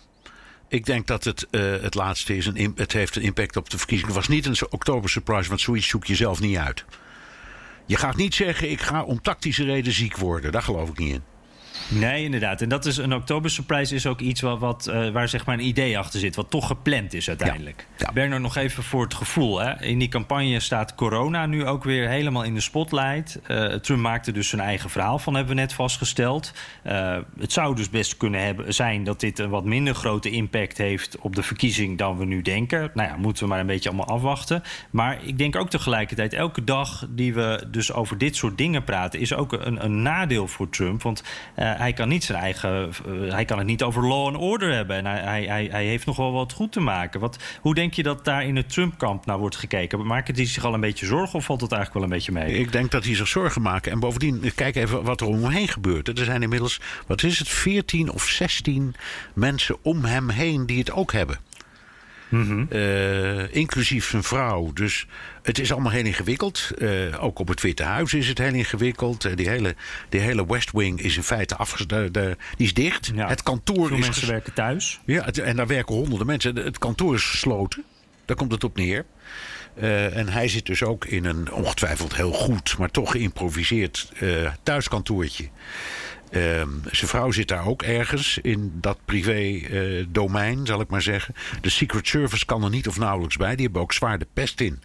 [0.72, 2.46] Ik denk dat het uh, het laatste is.
[2.74, 4.14] Het heeft een impact op de verkiezingen.
[4.14, 6.84] Het was niet een oktober surprise, want zoiets zoek je zelf niet uit.
[7.86, 10.52] Je gaat niet zeggen: ik ga om tactische reden ziek worden.
[10.52, 11.31] Daar geloof ik niet in.
[11.88, 12.60] Nee, inderdaad.
[12.60, 15.54] En dat is een oktober surprise is ook iets wat, wat uh, waar zeg maar
[15.54, 17.86] een idee achter zit, wat toch gepland is uiteindelijk.
[17.96, 18.06] Ja.
[18.06, 18.12] Ja.
[18.12, 19.60] Bernard, nog even voor het gevoel.
[19.60, 19.82] Hè.
[19.82, 23.40] In die campagne staat corona nu ook weer helemaal in de spotlight.
[23.48, 26.52] Uh, Trump maakte dus zijn eigen verhaal van, hebben we net vastgesteld.
[26.86, 30.78] Uh, het zou dus best kunnen hebben, zijn dat dit een wat minder grote impact
[30.78, 32.90] heeft op de verkiezing dan we nu denken.
[32.94, 34.62] Nou ja, moeten we maar een beetje allemaal afwachten.
[34.90, 39.20] Maar ik denk ook tegelijkertijd, elke dag die we dus over dit soort dingen praten,
[39.20, 41.02] is ook een, een nadeel voor Trump.
[41.02, 41.22] Want
[41.64, 42.92] hij kan niet zijn eigen.
[43.06, 44.96] Uh, hij kan het niet over law and order hebben.
[44.96, 47.20] En hij, hij, hij heeft nog wel wat goed te maken.
[47.20, 50.06] Wat, hoe denk je dat daar in het Trump-kamp naar wordt gekeken?
[50.06, 52.58] Maken die zich al een beetje zorgen of valt het eigenlijk wel een beetje mee?
[52.58, 53.92] Ik denk dat hij zich zorgen maken.
[53.92, 56.08] En bovendien, kijk even wat er om hem heen gebeurt.
[56.18, 58.94] Er zijn inmiddels, wat is het, 14 of 16
[59.34, 61.38] mensen om hem heen die het ook hebben.
[62.32, 62.66] Mm -hmm.
[62.70, 64.72] uh, inclusief zijn vrouw.
[64.72, 65.06] Dus
[65.42, 66.70] het is allemaal heel ingewikkeld.
[66.78, 69.24] Uh, ook op het Witte Huis is het heel ingewikkeld.
[69.24, 69.74] Uh, die, hele,
[70.08, 72.38] die hele West Wing is in feite afgesloten.
[72.56, 73.10] Die is dicht.
[73.14, 74.04] Ja, het kantoor veel is.
[74.04, 75.00] mensen werken thuis.
[75.04, 76.56] Ja, het, en daar werken honderden mensen.
[76.56, 77.84] Het kantoor is gesloten.
[78.24, 79.04] Daar komt het op neer.
[79.74, 84.12] Uh, en hij zit dus ook in een ongetwijfeld heel goed, maar toch geïmproviseerd
[84.62, 85.48] thuiskantoortje.
[86.32, 91.34] Uh, zijn vrouw zit daar ook ergens in dat privé-domein, uh, zal ik maar zeggen.
[91.60, 93.54] De Secret Service kan er niet of nauwelijks bij.
[93.54, 94.82] Die hebben ook zwaar de pest in.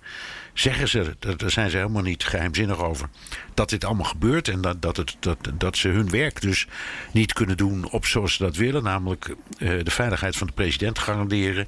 [0.53, 3.10] Zeggen ze, daar zijn ze helemaal niet geheimzinnig over.
[3.53, 6.67] Dat dit allemaal gebeurt en dat, dat, het, dat, dat ze hun werk dus
[7.12, 8.83] niet kunnen doen op zoals ze dat willen.
[8.83, 11.67] Namelijk uh, de veiligheid van de president garanderen.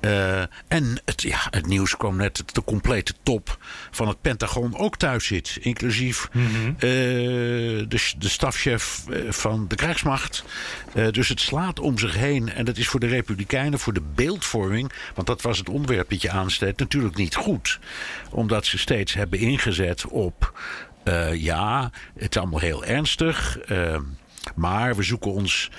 [0.00, 3.58] Uh, en het, ja, het nieuws kwam net dat de complete top
[3.90, 5.58] van het Pentagon ook thuis zit.
[5.60, 6.68] Inclusief mm -hmm.
[6.68, 10.44] uh, de, de stafchef van de krijgsmacht.
[10.94, 12.52] Uh, dus het slaat om zich heen.
[12.52, 14.92] En dat is voor de Republikeinen, voor de beeldvorming.
[15.14, 17.78] Want dat was het onderwerp dat je natuurlijk niet goed.
[18.30, 20.60] Omdat ze steeds hebben ingezet op.
[21.32, 23.58] ja, het is allemaal heel ernstig.
[24.54, 25.70] maar we zoeken ons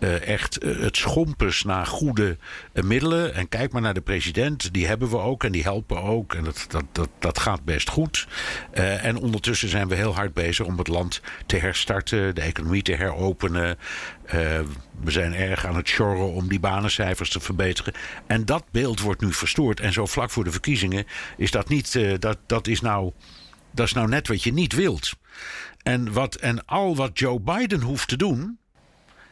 [0.00, 2.36] uh, echt uh, het schompers naar goede
[2.72, 3.34] uh, middelen.
[3.34, 4.72] En kijk maar naar de president.
[4.72, 6.34] Die hebben we ook en die helpen ook.
[6.34, 8.26] En dat, dat, dat, dat gaat best goed.
[8.72, 12.34] en ondertussen zijn we heel hard bezig om het land te herstarten.
[12.34, 13.78] De economie te heropenen.
[15.00, 17.92] we zijn erg aan het sjorren om die banencijfers te verbeteren.
[18.26, 19.80] En dat beeld wordt nu verstoord.
[19.80, 21.04] En zo vlak voor de verkiezingen
[21.36, 21.98] is dat niet...
[22.18, 23.12] dat, dat, is nou,
[23.70, 25.12] dat is nou net wat je niet wilt.
[25.82, 28.59] En, wat, en al wat Joe Biden hoeft te doen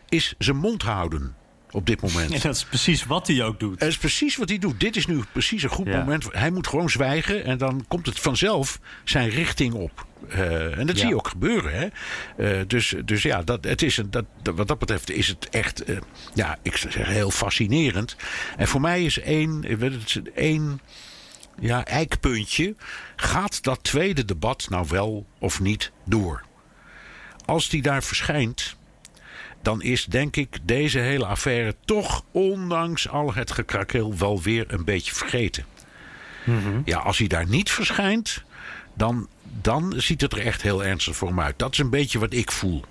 [0.08, 1.36] is zijn mond houden
[1.70, 2.32] op dit moment.
[2.34, 3.80] En dat is precies wat hij ook doet.
[3.80, 4.80] Dat is precies wat hij doet.
[4.80, 6.28] Dit is nu precies een goed moment.
[6.32, 10.06] Hij moet gewoon zwijgen en dan komt het vanzelf zijn richting op.
[10.28, 11.72] Uh, en dat zie je ook gebeuren.
[11.72, 11.88] Hè?
[12.58, 15.88] Uh, dus, dus ja, dat, het is een, dat, wat dat betreft is het echt,
[15.88, 15.98] uh,
[16.34, 18.16] ja, ik zou zeggen, heel fascinerend.
[18.56, 19.64] En voor mij is één,
[20.34, 20.80] één
[21.60, 22.74] ja, eikpuntje.
[23.16, 26.44] Gaat dat tweede debat nou wel of niet door?
[27.44, 28.76] Als die daar verschijnt,
[29.62, 34.84] dan is denk ik deze hele affaire toch, ondanks al het gekrakeel, wel weer een
[34.84, 35.64] beetje vergeten.
[36.44, 36.80] Mhm.
[36.84, 38.42] Ja, als hij daar niet verschijnt,
[38.94, 39.28] dan,
[39.62, 41.58] dan ziet het er echt heel ernstig voor hem uit.
[41.58, 42.84] Dat is een beetje wat ik voel.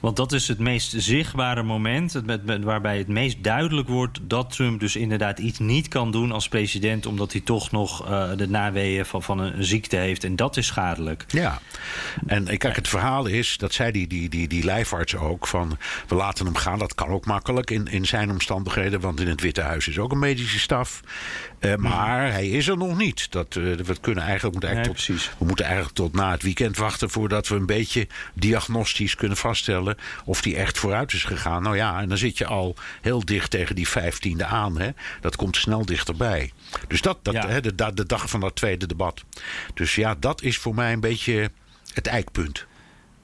[0.00, 2.24] Want dat is het meest zichtbare moment het,
[2.62, 7.06] waarbij het meest duidelijk wordt dat Trump dus inderdaad iets niet kan doen als president,
[7.06, 10.24] omdat hij toch nog uh, de naweeën van, van een ziekte heeft.
[10.24, 11.24] En dat is schadelijk.
[11.28, 11.60] Ja,
[12.26, 16.14] en kijk, het verhaal is, dat zei die, die, die, die lijfarts ook, van we
[16.14, 16.78] laten hem gaan.
[16.78, 20.12] Dat kan ook makkelijk in, in zijn omstandigheden, want in het Witte Huis is ook
[20.12, 21.00] een medische staf.
[21.60, 23.32] Uh, maar hij is er nog niet.
[23.32, 26.42] Dat, uh, we, kunnen eigenlijk, moeten eigenlijk nee, tot, we moeten eigenlijk tot na het
[26.42, 31.62] weekend wachten voordat we een beetje diagnostisch kunnen vaststellen of die echt vooruit is gegaan.
[31.62, 34.78] Nou ja, en dan zit je al heel dicht tegen die vijftiende aan.
[34.78, 34.90] Hè?
[35.20, 36.52] Dat komt snel dichterbij.
[36.88, 39.24] Dus dat, dat hè, de, de dag van dat tweede debat.
[39.74, 41.50] Dus ja, dat is voor mij een beetje
[41.94, 42.66] het eikpunt.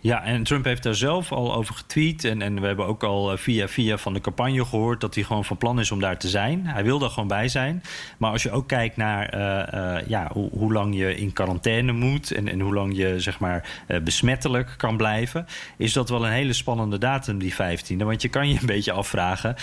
[0.06, 2.24] Ja, en Trump heeft daar zelf al over getweet.
[2.24, 5.24] En, en we hebben ook al eh, via via van de campagne gehoord dat hij
[5.24, 6.66] gewoon van plan is om daar te zijn.
[6.66, 7.82] Hij wil daar gewoon bij zijn.
[8.18, 12.30] Maar als je ook kijkt naar uh, uh, ja, hoe, lang je in quarantaine moet
[12.30, 16.52] en, en hoe lang je zeg maar besmettelijk kan blijven, is dat wel een hele
[16.52, 17.96] spannende datum, die 15e.
[17.96, 19.56] Want je kan je een beetje afvragen.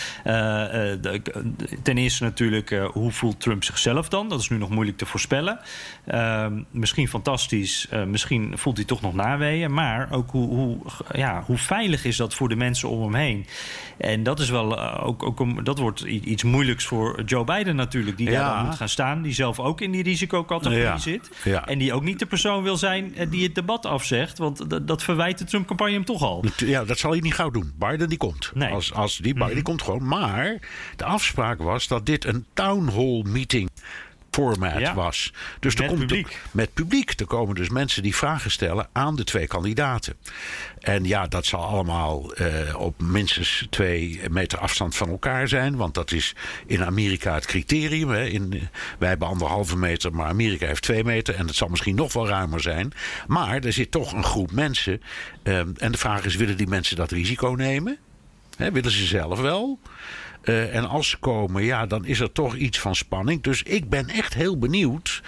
[1.83, 4.29] Ten eerste natuurlijk, hoe voelt Trump zichzelf dan?
[4.29, 5.59] Dat is nu nog moeilijk te voorspellen.
[6.05, 9.73] Ehm, misschien fantastisch, misschien voelt hij toch nog naweeën.
[9.73, 10.77] Maar ook hoe, hoe,
[11.11, 13.45] ja, hoe veilig is dat voor de mensen om hem heen?
[13.97, 18.17] En dat is wel uh, ook, ook dat wordt iets moeilijks voor Joe Biden natuurlijk,
[18.17, 20.97] die daar dan moet gaan staan, die zelf ook in die risicocategorie ja.
[20.97, 21.29] zit.
[21.43, 21.65] Ja.
[21.65, 25.03] En die ook niet de persoon wil zijn eh, die het debat afzegt, want dat,
[25.03, 26.43] verwijt de Trump-campagne hem toch al.
[26.57, 27.73] Ja, dat zal hij niet gauw doen.
[27.79, 28.51] Biden die komt.
[28.53, 28.69] Nee.
[28.69, 30.07] Als, als die Biden mm komt gewoon.
[30.07, 30.59] Maar
[30.95, 33.69] de afspraak was dat dit een town hall meeting
[34.33, 35.33] format was.
[35.59, 36.41] Dus met er komt publiek.
[36.51, 37.19] met publiek.
[37.19, 40.13] Er komen dus mensen die vragen stellen aan de twee kandidaten.
[40.79, 45.75] En ja, dat zal allemaal uh, op minstens twee meter afstand van elkaar zijn.
[45.75, 48.09] Want dat is in Amerika het criterium.
[48.09, 48.25] Hè.
[48.25, 48.69] In,
[48.99, 51.35] wij hebben anderhalve meter, maar Amerika heeft twee meter.
[51.35, 52.93] En het zal misschien nog wel ruimer zijn.
[53.27, 55.01] Maar er zit toch een groep mensen.
[55.43, 57.97] Uh, en de vraag is: willen die mensen dat risico nemen?
[58.57, 59.79] Hè, willen ze zelf wel?
[60.43, 63.43] Uh, en als ze komen, ja, dan is er toch iets van spanning.
[63.43, 65.21] Dus ik ben echt heel benieuwd.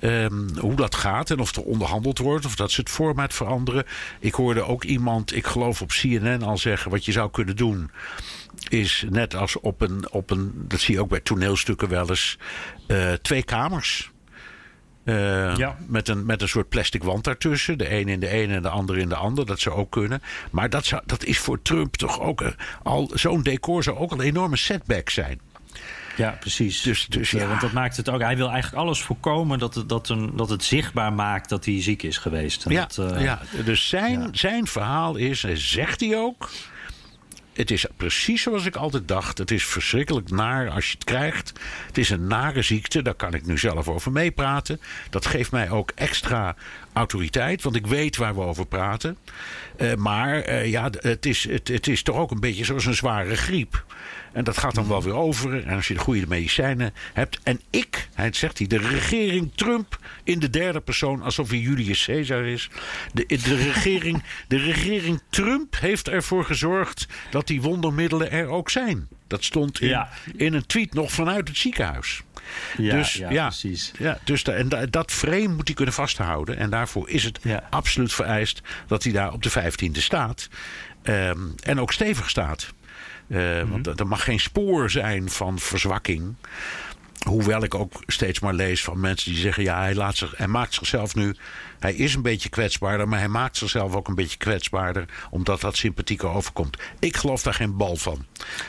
[0.00, 3.84] Um, hoe dat gaat en of er onderhandeld wordt of dat ze het format veranderen.
[4.20, 7.90] Ik hoorde ook iemand, ik geloof op CNN, al zeggen: wat je zou kunnen doen.
[8.68, 12.38] Is net als op een, op een dat zie je ook bij toneelstukken wel eens,
[12.88, 14.11] uh, twee kamers.
[15.04, 15.76] Uh, ja.
[15.86, 17.78] met, een, met een soort plastic wand daartussen.
[17.78, 19.46] De een in de ene en de ander in de ander.
[19.46, 20.22] Dat zou ook kunnen.
[20.50, 22.40] Maar dat, zou, dat is voor Trump toch ook.
[22.40, 22.48] Uh,
[22.82, 25.40] al Zo'n decor zou ook een enorme setback zijn.
[26.16, 26.82] Ja, precies.
[26.82, 27.46] Dus, dus, ja.
[27.46, 28.20] Want dat maakt het ook.
[28.20, 31.82] Hij wil eigenlijk alles voorkomen dat het, dat een, dat het zichtbaar maakt dat hij
[31.82, 32.64] ziek is geweest.
[32.68, 34.28] ja, dat, uh, ja, dus zijn, ja.
[34.32, 36.50] zijn verhaal is, zegt hij ook
[37.52, 39.38] het is precies zoals ik altijd dacht.
[39.38, 41.52] Het is verschrikkelijk naar als je het krijgt.
[41.86, 44.80] Het is een nare ziekte, daar kan ik nu zelf over meepraten.
[45.10, 46.56] Dat geeft mij ook extra
[46.92, 49.16] autoriteit, want ik weet waar we over praten.
[49.78, 52.94] Uh, maar uh, ja, het is, het, het is toch ook een beetje zoals een
[52.94, 53.84] zware griep.
[54.32, 55.66] En dat gaat dan wel weer over.
[55.66, 57.38] En als je de goede medicijnen hebt.
[57.42, 62.04] En ik, hij zegt hij, de regering Trump in de derde persoon, alsof hij Julius
[62.04, 62.70] Caesar is.
[63.12, 69.08] De, de, regering, de regering Trump heeft ervoor gezorgd dat die wondermiddelen er ook zijn.
[69.26, 70.08] Dat stond in, Ja.
[70.36, 72.22] in een tweet nog vanuit het ziekenhuis.
[72.76, 73.92] Ja, dus ja, ja, precies.
[73.98, 76.56] Ja, dus da- en da- dat frame moet hij kunnen vasthouden.
[76.56, 77.66] En daarvoor is het Ja.
[77.70, 80.48] absoluut vereist dat hij daar op de 15e staat.
[81.02, 82.72] Ehm, en ook stevig staat.
[83.32, 83.68] Eh, Mhm.
[83.70, 86.34] Want er- er mag geen spoor zijn van verzwakking.
[87.22, 90.46] Hoewel ik ook steeds maar lees van mensen die zeggen: ja, hij, laat zich, hij
[90.46, 91.36] maakt zichzelf nu.
[91.78, 95.04] Hij is een beetje kwetsbaarder, maar hij maakt zichzelf ook een beetje kwetsbaarder.
[95.30, 96.78] Omdat dat sympathieker overkomt.
[96.98, 98.26] Ik geloof daar geen bal van.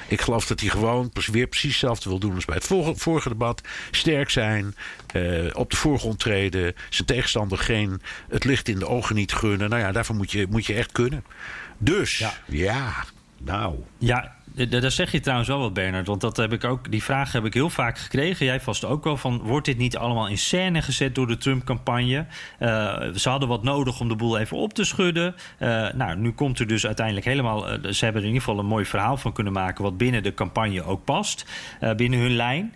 [0.07, 3.29] Ik geloof dat hij gewoon weer precies hetzelfde wil doen als bij het vorige, vorige
[3.29, 3.61] debat.
[3.91, 4.75] Sterk zijn,
[5.13, 6.75] eh, op de voorgrond treden.
[6.89, 9.69] Zijn tegenstander geen, het licht in de ogen niet gunnen.
[9.69, 11.23] Nou ja, daarvoor moet je, moet je echt kunnen.
[11.77, 12.33] Dus Ja.
[12.45, 12.93] ja,
[13.37, 13.75] nou.
[13.97, 14.35] Ja,
[14.69, 16.07] daar zeg je trouwens wel wat, Bernard.
[16.07, 18.45] Want dat heb ik ook, die vraag heb ik heel vaak gekregen.
[18.45, 19.37] Jij vast ook wel van...
[19.37, 22.25] wordt dit niet allemaal in scène gezet door de Trump-campagne?
[22.59, 25.35] Eh, ze hadden wat nodig om de boel even op te schudden.
[25.57, 27.69] Eh, nou, nu komt er dus uiteindelijk helemaal...
[27.69, 29.83] eh, ze hebben er in ieder geval een mooi verhaal van kunnen maken...
[29.83, 31.45] wat binnen de campagne ook past,
[31.95, 32.73] binnen hun lijn.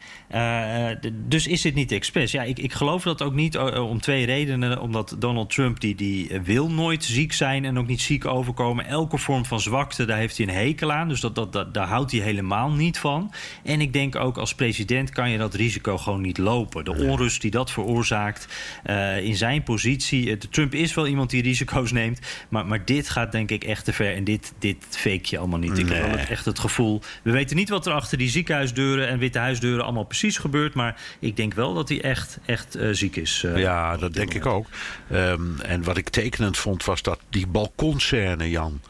[1.13, 2.31] Dus is dit niet expres?
[2.31, 4.81] Ja, ik, ik geloof dat ook niet om twee redenen.
[4.81, 7.65] Omdat Donald Trump, die, die wil nooit ziek zijn...
[7.65, 8.85] en ook niet ziek overkomen.
[8.85, 11.07] Elke vorm van zwakte, daar heeft hij een hekel aan.
[11.07, 13.31] Dus dat, dat, dat, daar houdt hij helemaal niet van.
[13.63, 16.85] En ik denk ook als president kan je dat risico gewoon niet lopen.
[16.85, 18.47] De onrust die dat veroorzaakt
[18.83, 20.37] eh, in zijn positie.
[20.37, 22.19] Trump is wel iemand die risico's neemt.
[22.49, 24.15] Maar, maar dit gaat denk ik echt te ver.
[24.15, 25.77] En dit, dit fake je allemaal niet.
[25.77, 27.01] Ik heb echt het gevoel...
[27.23, 30.73] We weten niet wat er achter die ziekenhuisdeuren en witte huisdeuren allemaal precies gebeurt.
[30.73, 33.43] Maar ik denk wel dat hij echt, echt eh, ziek is.
[33.43, 34.67] eh, Ja, dat denk ik ook.
[35.11, 38.81] Ehm, en wat ik tekenend vond was dat die balkonscène, Jan.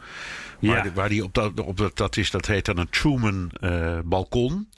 [0.60, 0.92] Waar, Ja.
[0.92, 4.68] waar die op dat, op dat, dat is, dat heet dan een Truman eh, balkon.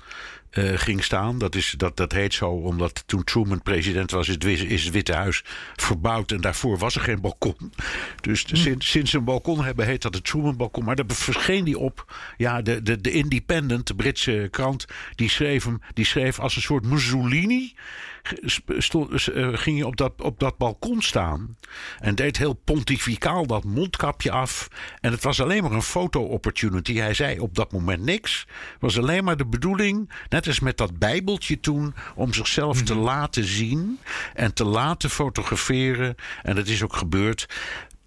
[0.51, 1.39] eh, ging staan.
[1.39, 4.85] Dat, is, dat, dat heet zo omdat toen Truman president was, is het, Wi- is
[4.85, 5.45] het Witte Huis
[5.77, 6.31] verbouwd.
[6.33, 7.73] En daarvoor was er geen balkon.
[8.21, 8.57] Dus Hm.
[8.57, 10.85] sinds, sinds een balkon hebben, heet dat het Truman balkon.
[10.85, 12.15] Maar daar verscheen die op.
[12.37, 15.81] Ja, de, de, de Independent, de Britse krant, die schreef hem.
[15.95, 17.73] Die schreef als een soort Mussolini.
[18.79, 21.57] Stond, eh, ging hij op dat, op dat balkon staan.
[21.99, 24.69] En deed heel pontificaal dat mondkapje af.
[25.01, 26.95] En het was alleen maar een foto-opportunity.
[26.95, 28.47] Hij zei op dat moment niks.
[28.73, 32.95] Het was alleen maar de bedoeling, net als met dat Bijbeltje toen, om zichzelf te
[32.95, 33.99] laten zien
[34.35, 36.15] en te laten fotograferen.
[36.43, 37.47] En dat is ook gebeurd.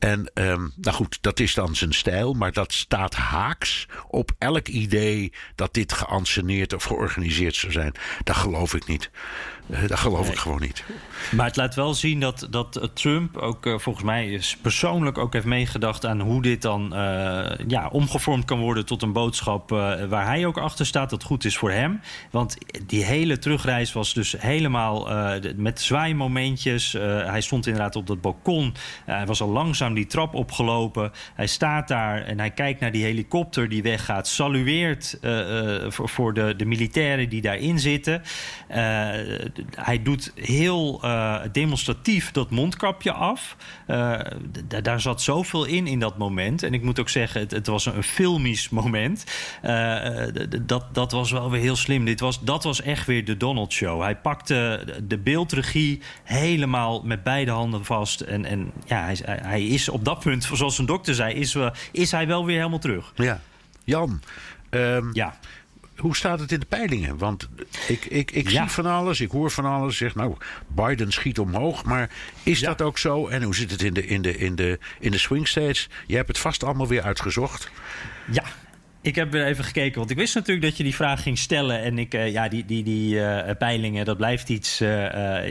[0.03, 4.67] En ehm, nou goed, dat is dan zijn stijl, maar dat staat haaks op elk
[4.67, 7.93] idee dat dit geanceneerd of georganiseerd zou zijn.
[8.23, 9.09] Dat geloof ik niet.
[9.65, 10.83] Dat geloof ik gewoon niet.
[11.31, 15.33] Maar het laat wel zien dat, dat Trump ook eh, volgens mij is persoonlijk ook
[15.33, 20.05] heeft meegedacht aan hoe dit dan eh, ja, omgevormd kan worden tot een boodschap eh,
[20.05, 22.01] waar hij ook achter staat, dat goed is voor hem.
[22.31, 25.09] Want die hele terugreis was dus helemaal
[25.55, 26.91] met zwaaimomentjes.
[26.91, 28.73] Hij stond inderdaad op dat balkon.
[29.05, 31.11] Hij was al langzaam die trap opgelopen.
[31.35, 34.27] Hij staat daar en hij kijkt naar die helikopter die weggaat.
[34.27, 35.17] Salueert
[35.87, 38.21] voor, voor de, de militairen die daarin zitten.
[39.75, 43.55] Hij doet heel eh, demonstratief dat mondkapje af.
[43.87, 44.19] Eh,
[44.83, 46.63] daar zat zoveel in in dat moment.
[46.63, 49.23] En ik moet ook zeggen, het, het was een filmisch moment.
[49.61, 50.27] Eh,
[50.61, 52.05] dat, dat was wel weer heel slim.
[52.05, 54.01] Dit was, dat was echt weer de Donald Show.
[54.01, 58.21] Hij pakte de beeldregie helemaal met beide handen vast.
[58.21, 61.57] En, en ja, hij, hij is op dat punt, zoals een dokter zei, is,
[61.91, 63.11] is hij wel weer helemaal terug.
[63.15, 63.39] Ja.
[63.83, 64.21] Jan,
[64.69, 65.37] ehm, Ja.
[66.03, 67.17] Hoe staat het in de peilingen?
[67.17, 67.49] Want
[67.87, 68.61] ik, ik, ik Ja.
[68.61, 69.97] zie van alles, ik hoor van alles.
[69.97, 70.35] Zeg, nou,
[70.67, 71.83] Biden schiet omhoog.
[71.83, 72.09] Maar
[72.43, 72.67] is Ja.
[72.67, 73.27] dat ook zo?
[73.27, 75.89] En hoe zit het in de, in, de, in, de, in de swing states?
[76.07, 77.69] Je hebt het vast allemaal weer uitgezocht.
[78.31, 78.43] Ja.
[79.03, 81.81] Ik heb weer even gekeken, want ik wist natuurlijk dat je die vraag ging stellen.
[81.81, 85.41] En ik, eh, ja, die, die, die eh, peilingen, dat blijft iets, eh,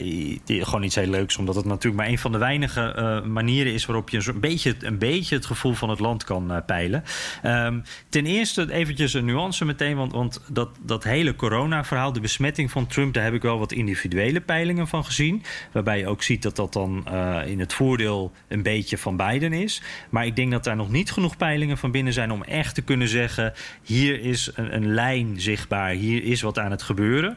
[0.45, 1.37] die- gewoon iets heel leuks.
[1.37, 4.99] Omdat het natuurlijk maar een van de weinige manieren is waarop je een, beetje, een
[4.99, 7.05] beetje het gevoel van het land kan peilen.
[7.43, 12.71] Ehm, ten eerste eventjes een nuance meteen, want, want dat, dat hele corona-verhaal, de besmetting
[12.71, 15.43] van Trump, daar heb ik wel wat individuele peilingen van gezien.
[15.73, 17.07] Waarbij je ook ziet dat dat dan
[17.47, 19.83] in het voordeel een beetje van Biden is.
[20.11, 22.83] Maar ik denk dat daar nog niet genoeg peilingen van binnen zijn om echt te
[22.83, 23.41] kunnen zeggen:
[23.83, 27.37] hier is een, een lijn zichtbaar, hier is wat aan het gebeuren.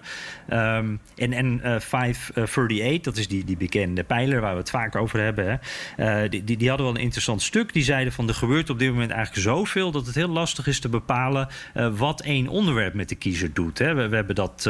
[0.49, 4.95] Ehm, en en eh 538, dat is die, die bekende pijler waar we het vaak
[4.95, 7.73] over hebben, hè, eh, die, die, die hadden wel een interessant stuk.
[7.73, 10.79] Die zeiden van er gebeurt op dit moment eigenlijk zoveel dat het heel lastig is
[10.79, 13.77] te bepalen eh, wat één onderwerp met de kiezer doet.
[13.77, 13.93] Hè.
[13.93, 14.69] We, we hebben dat,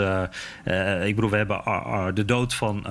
[1.06, 2.86] ik bedoel, we hebben de dood van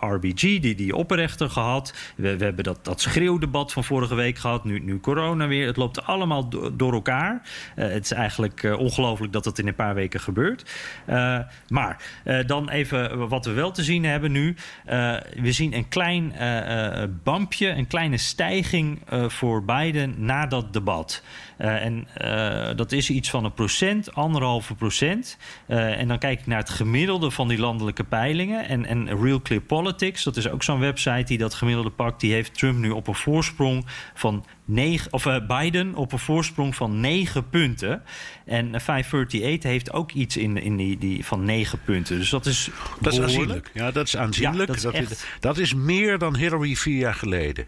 [0.00, 1.94] RBG, die, die opperrechter gehad.
[2.16, 5.66] We, hebben dat, dat schreeuwdebat van vorige week gehad, nu, nu corona weer.
[5.66, 7.42] Het loopt allemaal do- door elkaar.
[7.76, 10.70] Eh, het is eigenlijk eh, ongelooflijk dat dat in een paar weken gebeurt.
[11.06, 14.54] Eh, maar eh, dan even wat we wel te zien hebben nu.
[14.84, 20.46] Eh, we zien een klein eh, eh, bampje, een kleine stijging eh, voor Biden na
[20.46, 21.22] dat debat.
[21.60, 25.36] Uh, en uh, dat is iets van een procent, anderhalve procent.
[25.68, 28.68] Uh, en dan kijk ik naar het gemiddelde van die landelijke peilingen.
[28.68, 32.20] En, en Real Clear Politics, dat is ook zo'n website die dat gemiddelde pakt.
[32.20, 37.00] Die heeft Trump nu op een voorsprong van 9, of Biden op een voorsprong van
[37.00, 38.02] 9 punten.
[38.44, 42.18] En 538 heeft ook iets in, in die, die van 9 punten.
[42.18, 42.70] Dus dat is.
[43.00, 43.70] Dat is aanzienlijk.
[43.74, 44.58] Ja, dat is aanzienlijk.
[44.58, 47.66] Ja, dat, is dat, is, dat is meer dan Hillary vier jaar geleden.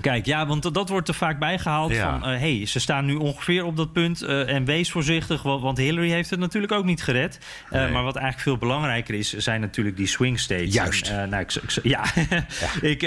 [0.00, 2.18] Kijk, ja, want dat wordt er vaak bijgehaald ja.
[2.20, 2.30] van...
[2.30, 5.42] hé, hey, ze staan nu ongeveer op dat punt uh, en wees voorzichtig...
[5.42, 7.38] Want, Hillary heeft het natuurlijk ook niet gered.
[7.70, 7.90] Nee.
[7.90, 9.32] Maar wat eigenlijk veel belangrijker is...
[9.32, 10.74] zijn natuurlijk die swing states.
[10.74, 11.08] Juist.
[11.08, 12.04] En, nou, ik, ja.
[12.80, 13.02] ik,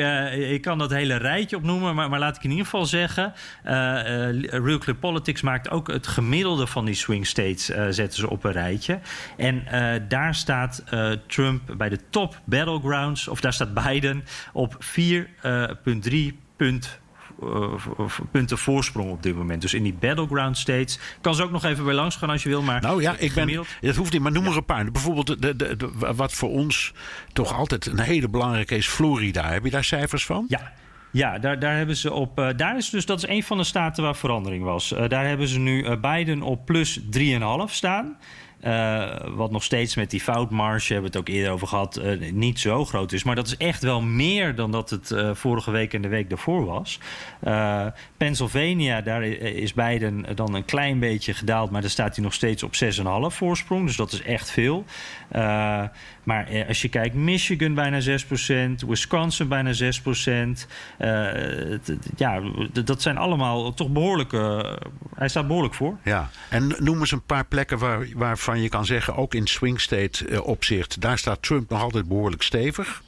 [0.51, 1.95] ik kan dat hele rijtje opnoemen...
[1.95, 3.33] maar, maar laat ik in ieder geval zeggen...
[3.63, 7.65] Real Clear Politics maakt ook het gemiddelde van die swing states...
[7.89, 8.99] zetten ze op een rijtje.
[9.37, 9.63] En
[10.07, 10.83] daar staat
[11.27, 13.27] Trump bij de top battlegrounds...
[13.27, 14.23] of daar staat Biden
[14.53, 16.99] op 4,3 punt
[17.43, 17.74] uh,
[18.32, 19.62] punten voorsprong op dit moment.
[19.62, 20.99] Dus in die battleground states.
[21.22, 22.62] Kan ze ook nog even bij langs gaan als je wil.
[22.62, 23.66] Maar nou ja, ik ben.
[23.82, 24.91] Dat hoeft niet, maar noem er een paar.
[24.91, 26.93] Bijvoorbeeld, de, de, de, wat voor ons
[27.34, 29.51] toch altijd een hele belangrijke is: Florida.
[29.51, 30.45] Heb je daar cijfers van?
[30.47, 30.72] Ja.
[31.12, 32.39] Ja, daar, daar hebben ze op.
[32.39, 34.91] Uh, daar is dus, dat is een van de staten waar verandering was.
[34.91, 37.05] Uh, daar hebben ze nu uh, Biden op plus 3,5
[37.66, 38.18] staan.
[38.64, 42.32] Uh, wat nog steeds met die foutmarge, hebben we het ook eerder over gehad, uh,
[42.32, 43.24] niet zo groot is.
[43.24, 46.30] Maar dat is echt wel meer dan dat het uh, vorige week en de week
[46.30, 46.99] daarvoor was.
[48.18, 52.64] Pennsylvania, daar is Biden dan een klein beetje gedaald, maar daar staat hij nog steeds
[52.64, 53.86] op 6,5 voorsprong.
[53.86, 54.86] Dus dat is echt veel.
[56.23, 60.67] Maar als je kijkt, Michigan bijna 6%, Wisconsin bijna 6%.
[62.15, 62.41] ja,
[62.84, 64.79] dat zijn allemaal toch behoorlijke.
[65.15, 65.97] hij staat behoorlijk voor.
[66.03, 69.82] Ja, en noem eens een paar plekken waar, waarvan je kan zeggen, ook in swing
[69.82, 73.01] state opzicht, daar staat Trump nog altijd behoorlijk stevig.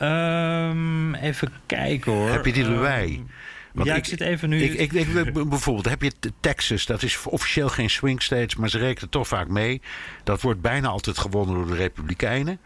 [0.00, 2.30] Um, even kijken hoor.
[2.30, 3.08] Heb je die erbij?
[3.08, 3.28] Um,
[3.76, 4.62] Want ja, ik, ik, zit even nu.
[4.62, 9.10] Ik, ik, bijvoorbeeld, heb je Texas, dat is officieel geen swing states, maar ze rekenen
[9.10, 9.80] toch vaak mee.
[10.24, 12.58] Dat wordt bijna altijd gewonnen door de Republikeinen.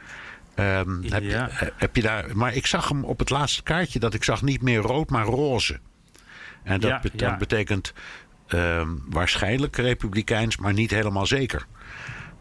[0.56, 1.48] Um, ja.
[1.50, 4.42] heb, heb, je daar, maar ik zag hem op het laatste kaartje dat ik zag
[4.42, 5.78] niet meer rood, maar roze.
[6.62, 7.36] En dat, ja, bet ja.
[7.36, 7.92] betekent
[8.48, 11.66] uh, waarschijnlijk republikeins, maar niet helemaal zeker.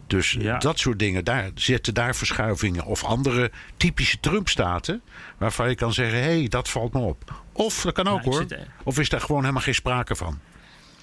[0.07, 0.57] Dus ja.
[0.57, 2.85] dat soort dingen, daar zitten daar verschuivingen.
[2.85, 5.01] Of andere typische Trump-staten.
[5.37, 7.41] Waarvan je kan zeggen: hé, hey, dat valt me op.
[7.65, 8.45] Of dat kan ook Nou, hoor.
[8.47, 10.39] zit- Of is daar gewoon helemaal geen sprake van?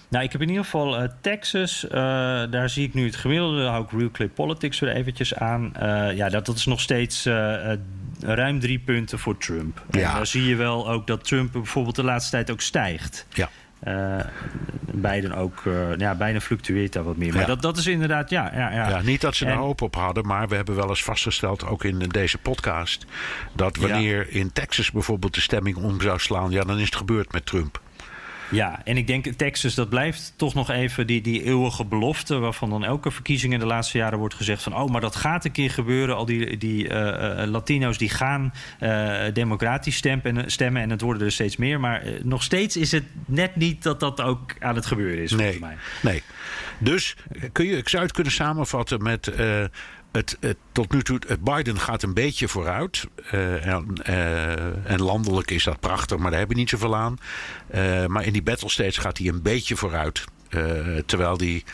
[0.09, 1.87] Nou, ik heb in ieder geval eh, Texas.
[1.89, 1.91] eh,
[2.51, 3.61] daar zie ik nu het gemiddelde.
[3.63, 5.75] Daar hou ik Real Clear Politics weer eventjes aan.
[5.75, 7.25] Eh, ja, dat, dat is nog steeds
[8.21, 9.83] ruim drie punten voor Trump.
[9.91, 10.15] En Ja.
[10.15, 13.27] daar zie je wel ook dat Trump bijvoorbeeld de laatste tijd ook stijgt.
[13.33, 13.49] Ja.
[13.87, 14.25] Eh
[15.01, 17.33] Biden ook, eh, ja, Biden fluctueert daar wat meer.
[17.33, 17.47] Maar Ja.
[17.47, 18.51] dat, dat is inderdaad, ja.
[18.55, 18.89] ja, ja.
[18.89, 21.85] Ja, niet dat ze er hoop op hadden, maar we hebben wel eens vastgesteld, ook
[21.85, 23.07] in deze podcast,
[23.53, 27.33] dat wanneer in Texas bijvoorbeeld de stemming om zou slaan, ja, dan is het gebeurd
[27.33, 27.81] met Trump.
[28.51, 32.39] Ja, en ik denk Texas, dat blijft toch nog even die, die eeuwige belofte...
[32.39, 34.75] waarvan dan elke verkiezing in de laatste jaren wordt gezegd van...
[34.77, 36.17] oh, maar dat gaat een keer gebeuren.
[36.17, 41.27] Al die, die eh, eh, Latino's die gaan eh, democratisch stemmen, stemmen en het worden
[41.27, 41.81] er steeds meer.
[41.81, 45.31] Maar eh, nog steeds is het net niet dat dat ook aan het gebeuren is,
[45.33, 45.77] volgens Nee, mij.
[46.03, 46.23] nee.
[46.79, 47.17] Dus
[47.53, 49.33] kun je, ik zou het kunnen samenvatten met.
[50.17, 53.07] Het, het, tot nu toe, het Biden gaat een beetje vooruit.
[53.31, 57.19] Eh, en, eh, en landelijk is dat prachtig, maar daar heb je niet zoveel aan.
[57.69, 60.25] Eh, maar in die battle states gaat hij een beetje vooruit.
[61.07, 61.65] Terwijl die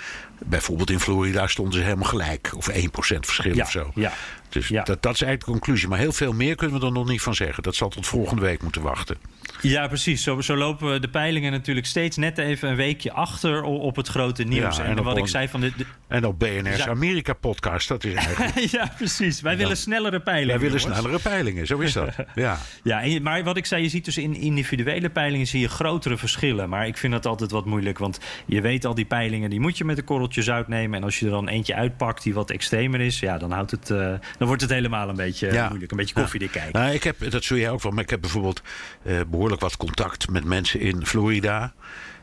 [0.45, 2.51] bijvoorbeeld in Florida stonden ze helemaal gelijk.
[2.57, 3.91] Of 1% verschil Ja, of zo.
[3.95, 4.13] ja.
[4.49, 4.83] Dus Ja.
[4.83, 5.89] dat, dat is eigenlijk de conclusie.
[5.89, 7.63] Maar heel veel meer kunnen we er nog niet van zeggen.
[7.63, 9.17] Dat zal tot volgende week moeten wachten.
[9.63, 10.23] Ja, precies.
[10.23, 14.43] Zo, zo lopen de peilingen natuurlijk steeds net even een weekje achter op het grote
[14.43, 14.77] nieuws.
[14.77, 16.87] Ja, en wat ik zei van de, de- En op BNR's Ja.
[16.89, 18.57] Amerika-podcast, dat is eigenlijk.
[18.79, 19.41] ja, precies.
[19.41, 20.49] Wij willen snellere peilingen.
[20.51, 20.99] Wij willen jongens.
[21.01, 22.15] snellere peilingen, zo is dat.
[22.35, 22.59] Ja.
[22.83, 26.17] Ja, en maar wat ik zei, je ziet dus in individuele peilingen zie je grotere
[26.17, 26.69] verschillen.
[26.69, 29.79] Maar ik vind dat altijd wat moeilijk, want je weet al die peilingen, die moet
[29.79, 30.99] je met een korreltje zout nemen.
[30.99, 33.91] En als je er dan eentje uitpakt die wat extremer is, ja, dan, houdt het,
[33.91, 33.99] eh,
[34.39, 35.91] dan wordt het helemaal een beetje moeilijk.
[35.91, 36.81] Een beetje koffiedik kijken.
[36.81, 38.63] Nou, ik heb, dat zul jij ook wel, maar ik heb bijvoorbeeld
[39.05, 41.73] eh, behoorlijk wat contact met mensen in Florida,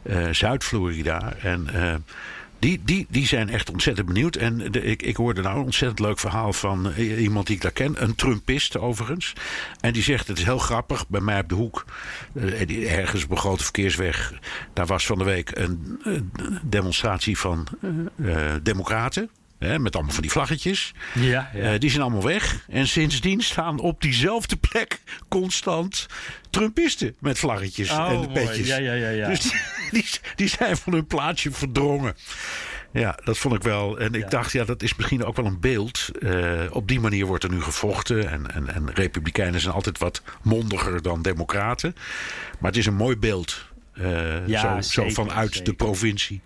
[0.04, 1.34] eh, Zuid-Florida.
[1.34, 1.96] En eh,
[2.60, 4.36] die, die, die zijn echt ontzettend benieuwd.
[4.36, 7.62] En de, ik, ik hoorde nou een ontzettend leuk verhaal van eh, iemand die ik
[7.62, 9.34] daar ken, een Trumpist overigens.
[9.80, 11.86] En die zegt: Het is heel grappig, bij mij op de hoek,
[12.88, 14.34] ergens op een grote verkeersweg,
[14.74, 16.02] daar was van de week een,
[16.64, 17.68] demonstratie van
[18.62, 19.30] Democraten.
[19.60, 20.94] Hè, met allemaal van die vlaggetjes.
[21.14, 21.60] Ja, ja.
[21.74, 22.66] Eh, die zijn allemaal weg.
[22.70, 26.06] En sindsdien staan op diezelfde plek constant
[26.50, 28.68] Trumpisten met vlaggetjes Oh, en petjes.
[28.68, 29.28] Ja, ja, ja, ja.
[29.28, 29.52] Dus die,
[29.92, 30.06] die,
[30.36, 32.16] die zijn van hun plaatsje verdrongen.
[32.94, 34.00] Ja, dat vond ik wel.
[34.00, 36.10] En ik dacht, ja, dat is misschien ook wel een beeld.
[36.22, 38.30] Eh, op die manier wordt er nu gevochten.
[38.30, 41.96] En, en, en republikeinen zijn altijd wat mondiger dan democraten.
[42.60, 43.66] Maar het is een mooi beeld.
[43.94, 46.42] Eh, Ja, zo, zo zeker, vanuit de provincie.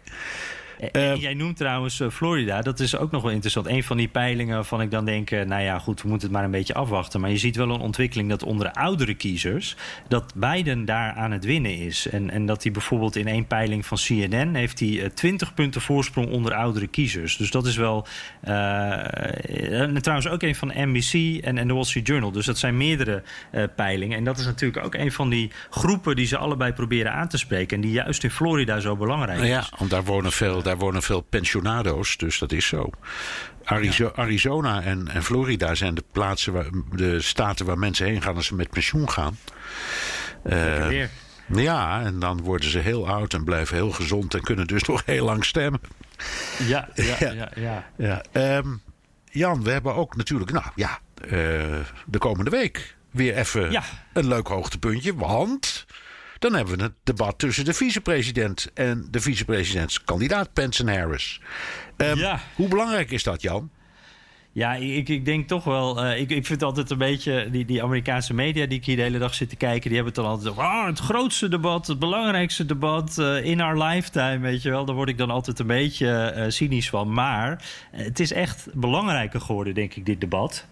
[0.92, 2.62] Eh, Eh, jij noemt trouwens eh, Florida.
[2.62, 3.68] Dat is ook nog wel interessant.
[3.68, 5.30] Een van die peilingen waarvan ik dan denk...
[5.30, 7.22] nou ja, goed, we moeten het maar een beetje afwachten.
[7.22, 9.76] Maar je ziet wel een ontwikkeling dat onder de oudere kiezers...
[10.08, 12.08] dat Biden daar aan het winnen is.
[12.08, 14.56] En, en dat hij bijvoorbeeld in één peiling van CNN...
[14.56, 17.38] heeft hij eh, 20 punten voorsprong onder oudere kiezers.
[17.38, 18.08] Dus dat is wel...
[18.42, 22.32] en trouwens ook een van NBC en, en de Wall Street Journal.
[22.32, 23.24] Dus dat zijn meerdere
[23.76, 24.18] peilingen.
[24.18, 26.16] En dat is natuurlijk ook een van die groepen...
[26.16, 27.76] die ze allebei proberen aan te spreken.
[27.76, 29.48] En die juist in Florida zo belangrijk is.
[29.48, 32.90] ja, want daar wonen veel, daar wonen veel pensionado's, dus dat is zo.
[33.64, 38.36] Arizo- Arizona en, en Florida zijn de plaatsen, waar, de staten waar mensen heen gaan
[38.36, 39.38] als ze met pensioen gaan.
[40.44, 41.10] Eh, weer.
[41.48, 45.06] ja, en dan worden ze heel oud en blijven heel gezond en kunnen dus nog
[45.06, 45.82] heel lang stemmen.
[46.68, 47.32] Ja, ja, Ja.
[47.34, 47.50] ja.
[47.56, 47.86] ja.
[47.98, 48.68] Ja, ehm,
[49.32, 51.30] Jan, we hebben ook natuurlijk, nou ja, eh,
[52.06, 53.82] de komende week weer even
[54.14, 55.16] een leuk hoogtepuntje.
[55.16, 55.86] Want
[56.44, 61.42] dan hebben we het debat tussen de vicepresident en de vicepresidentskandidaat Pence en Harris.
[61.98, 62.40] Ehm, Ja.
[62.56, 63.70] Hoe belangrijk is dat, Jan?
[64.52, 66.04] Ja, ik, ik denk toch wel.
[66.04, 67.48] eh, ik, ik vind altijd een beetje.
[67.52, 69.90] Die, die Amerikaanse media die ik hier de hele dag zit te kijken.
[69.90, 70.64] die hebben het dan altijd over.
[70.64, 73.18] "Ah, het grootste debat, het belangrijkste debat.
[73.18, 74.40] eh, in our lifetime.
[74.40, 74.86] Weet je wel.
[74.86, 77.14] Daar word ik dan altijd een beetje eh, cynisch van.
[77.14, 80.68] Maar het is echt belangrijker geworden, denk ik, dit debat.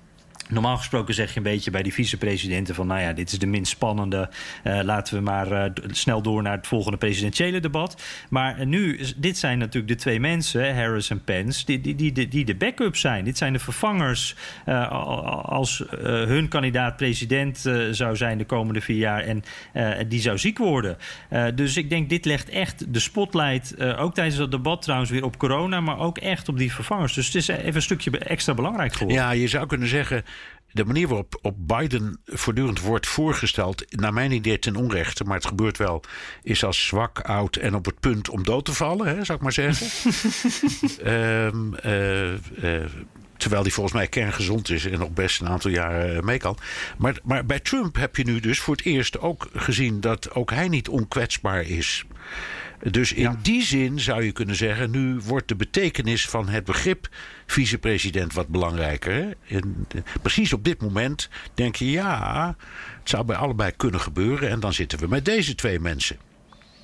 [0.49, 2.87] Normaal gesproken zeg je een beetje bij die vicepresidenten van...
[2.87, 4.29] nou ja, dit is de minst spannende.
[4.63, 8.01] eh, laten we maar eh, snel door naar het volgende presidentiële debat.
[8.29, 11.65] Maar nu, dit zijn natuurlijk de twee mensen, Harris en Pence...
[11.65, 13.23] die, die, die, die, de backup zijn.
[13.23, 14.35] Dit zijn de vervangers
[14.65, 14.91] eh,
[15.45, 18.37] als hun kandidaat president zou zijn...
[18.37, 19.43] de komende vier jaar en
[20.07, 20.97] die zou ziek worden.
[21.55, 23.81] Dus ik denk, dit legt echt de spotlight...
[23.81, 25.81] ook tijdens dat debat trouwens weer op corona...
[25.81, 27.13] maar ook echt op die vervangers.
[27.13, 29.23] Dus het is even een stukje extra belangrijk geworden.
[29.23, 30.23] Ja, je zou kunnen zeggen.
[30.73, 35.45] De manier waarop op Biden voortdurend wordt voorgesteld, naar mijn idee ten onrechte, maar het
[35.45, 36.03] gebeurt wel,
[36.43, 39.43] is als zwak, oud en op het punt om dood te vallen, hè, zou ik
[39.43, 39.87] maar zeggen.
[41.03, 42.89] Ehm, eh, eh,
[43.37, 46.57] terwijl hij volgens mij kerngezond is en nog best een aantal jaren eh, mee kan.
[46.97, 50.49] Maar, maar bij Trump heb je nu dus voor het eerst ook gezien dat ook
[50.51, 52.05] hij niet onkwetsbaar is.
[52.89, 57.07] Dus in die zin zou je kunnen zeggen, nu wordt de betekenis van het begrip
[57.45, 59.13] vicepresident wat belangrijker.
[59.13, 59.55] Hè?
[59.55, 62.55] En, eh, precies op dit moment denk je, ja,
[62.99, 64.49] het zou bij allebei kunnen gebeuren.
[64.49, 66.17] En dan zitten we met deze twee mensen.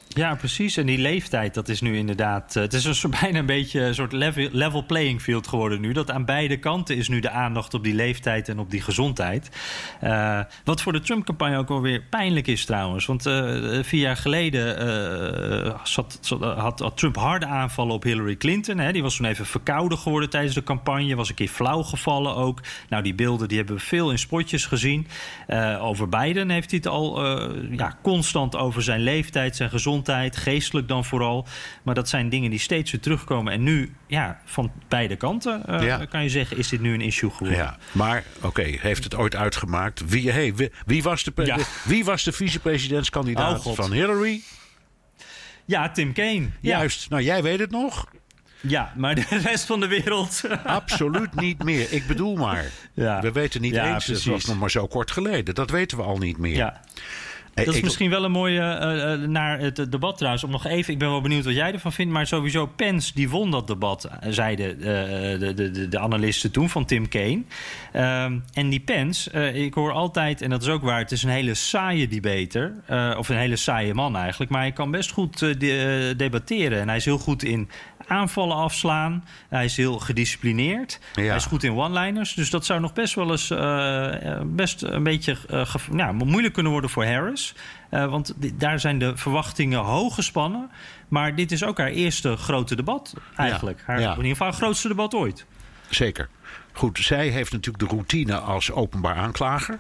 [0.08, 0.78] Ja, precies.
[0.78, 2.56] En die leeftijd, dat is nu inderdaad...
[2.56, 5.92] eh, het is een bijna een beetje een soort level, level playing field geworden nu.
[5.92, 9.50] Dat aan beide kanten is nu de aandacht op die leeftijd en op die gezondheid.
[10.00, 13.06] Eh, wat voor de Trump-campagne ook wel weer pijnlijk is trouwens.
[13.06, 13.34] Want eh,
[13.82, 14.66] vier jaar geleden
[15.84, 18.78] zat, zat- had, Trump harde aanvallen op Hillary Clinton.
[18.78, 18.92] Hè.
[18.92, 21.16] Die was toen even verkouden geworden tijdens de campagne.
[21.16, 22.62] Was een keer flauw gevallen ook.
[22.90, 25.08] Nou, die beelden die hebben we veel in spotjes gezien.
[25.80, 27.26] Over Biden heeft hij het al
[27.72, 31.48] ja, constant over zijn leeftijd, zijn gezondheid, geestelijk dan vooral.
[31.84, 33.54] Maar dat zijn dingen die steeds weer terugkomen.
[33.54, 36.06] En nu, ja, van beide kanten eh, Ja.
[36.06, 37.58] kan je zeggen, is dit nu een issue geworden.
[37.58, 40.10] Ja, maar oké, heeft het ooit uitgemaakt?
[40.10, 41.58] Wie, hey, wie, wie was de, Ja.
[41.84, 44.42] wie was de vicepresidentskandidaat Oh, van Hillary?
[45.66, 46.46] Ja, Tim Kaine.
[46.62, 46.78] Ja.
[46.78, 48.06] Juist, nou jij weet het nog.
[48.62, 50.42] ja, maar de rest van de wereld.
[50.64, 51.92] Absoluut niet meer.
[51.94, 52.66] Ik bedoel maar.
[52.94, 53.22] Ja.
[53.22, 54.32] We weten niet Ja, eens, het precies.
[54.32, 55.56] was nog maar zo kort geleden.
[55.56, 56.56] Dat weten we al niet meer.
[56.56, 56.82] ja.
[57.66, 60.44] Dat is misschien wel een mooie eh, eh, naar het debat trouwens.
[60.44, 62.14] Om nog even, ik ben wel benieuwd wat jij ervan vindt.
[62.14, 66.86] Maar sowieso, Pence die won dat debat, eh, zeiden de, de, de, analisten toen van
[66.86, 67.44] Tim Kaine.
[67.92, 71.30] Ehm, en die Pence, ik hoor altijd, en dat is ook waar, het is een
[71.30, 72.74] hele saaie debater.
[73.18, 74.52] of een hele saaie man eigenlijk.
[74.52, 76.80] Maar hij kan best goed de- debatteren.
[76.80, 77.70] En hij is heel goed in
[78.08, 79.26] aanvallen afslaan.
[79.50, 81.00] Hij is heel gedisciplineerd.
[81.14, 81.22] Ja.
[81.22, 82.34] Hij is goed in one-liners.
[82.34, 83.54] Dus dat zou nog best wel eens
[84.46, 85.38] best een beetje
[85.92, 87.47] nou, moeilijk kunnen worden voor Harris.
[87.90, 90.70] Eh, want daar zijn de verwachtingen hoog gespannen.
[91.08, 93.84] Maar dit is ook haar eerste grote debat eigenlijk.
[93.86, 94.10] Haar, ja.
[94.12, 95.46] In ieder geval haar grootste debat ooit.
[95.90, 96.30] Zeker.
[96.72, 99.78] Goed, zij heeft natuurlijk de routine als openbaar aanklager.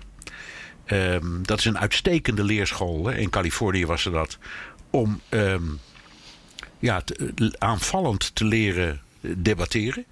[0.85, 3.05] Ehm, dat is een uitstekende leerschool.
[3.05, 3.15] Hè.
[3.17, 4.37] In Californië was ze dat.
[4.89, 5.63] Om ehm,
[6.79, 10.05] ja, te- eh, aanvallend te leren eh, debatteren.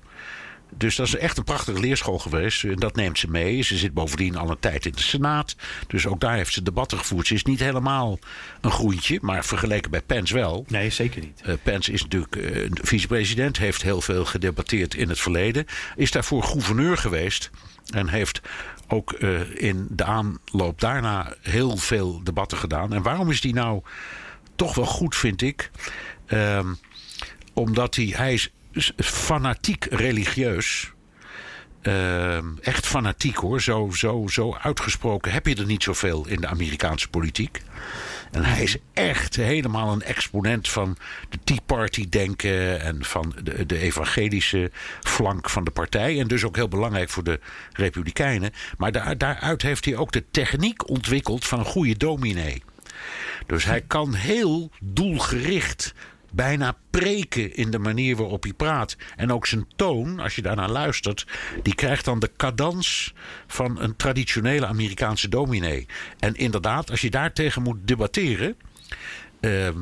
[0.78, 2.80] Dus dat is echt een prachtige leerschool geweest.
[2.80, 3.62] Dat neemt ze mee.
[3.62, 5.56] Ze zit bovendien al een tijd in de Senaat.
[5.88, 7.28] Dus ook daar heeft ze debatten gevoerd.
[7.28, 8.20] Ze is niet helemaal
[8.62, 10.66] een groentje, maar vergeleken bij Pence wel.
[10.68, 11.42] Nee, zeker niet.
[11.42, 15.66] Eh, Pence is natuurlijk een vicepresident, heeft heel veel gedebatteerd in het verleden.
[15.96, 17.50] Is daarvoor gouverneur geweest
[17.94, 18.42] en heeft
[18.88, 22.94] ook eh, in de aanloop daarna heel veel debatten gedaan.
[22.94, 23.82] En waarom is die nou
[24.56, 25.72] toch wel goed, vind ik?
[26.26, 26.74] Ehm,
[27.54, 28.52] omdat hij, hij is
[28.98, 30.94] fanatiek religieus.
[31.82, 33.62] Ehm, echt fanatiek hoor.
[33.62, 37.62] Zo, zo, zo uitgesproken heb je er niet zoveel in de Amerikaanse politiek.
[38.32, 40.98] En hij is echt helemaal een exponent van
[41.30, 44.72] de Tea Party denken en van de, de evangelische
[45.02, 46.20] flank van de partij.
[46.20, 47.40] En dus ook heel belangrijk voor de
[47.72, 48.52] Republikeinen.
[48.78, 52.64] Maar daar, daaruit heeft hij ook de techniek ontwikkeld van een goede dominee.
[53.46, 55.94] Dus hij kan heel doelgericht
[56.36, 58.98] bijna preken in de manier waarop hij praat.
[59.16, 61.26] En ook zijn toon, als je daarnaar luistert,
[61.64, 63.14] die krijgt dan de cadans
[63.48, 65.86] van een traditionele Amerikaanse dominee.
[66.20, 68.56] En inderdaad, als je daartegen moet debatteren.
[69.40, 69.78] ehm,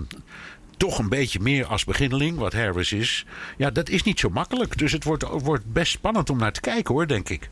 [0.77, 3.25] toch een beetje meer als beginneling, wat Harris is.
[3.57, 4.77] Ja, dat is niet zo makkelijk.
[4.77, 7.49] Dus het wordt, wordt best spannend om naar te kijken hoor, denk ik.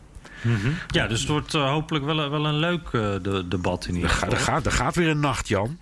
[0.88, 2.92] Ja, dus het wordt eh, hopelijk wel, een- wel een leuk eh,
[3.22, 4.32] de, debat in ieder Er, geval.
[4.34, 5.80] er, gaat, er gaat weer een nacht, Jan.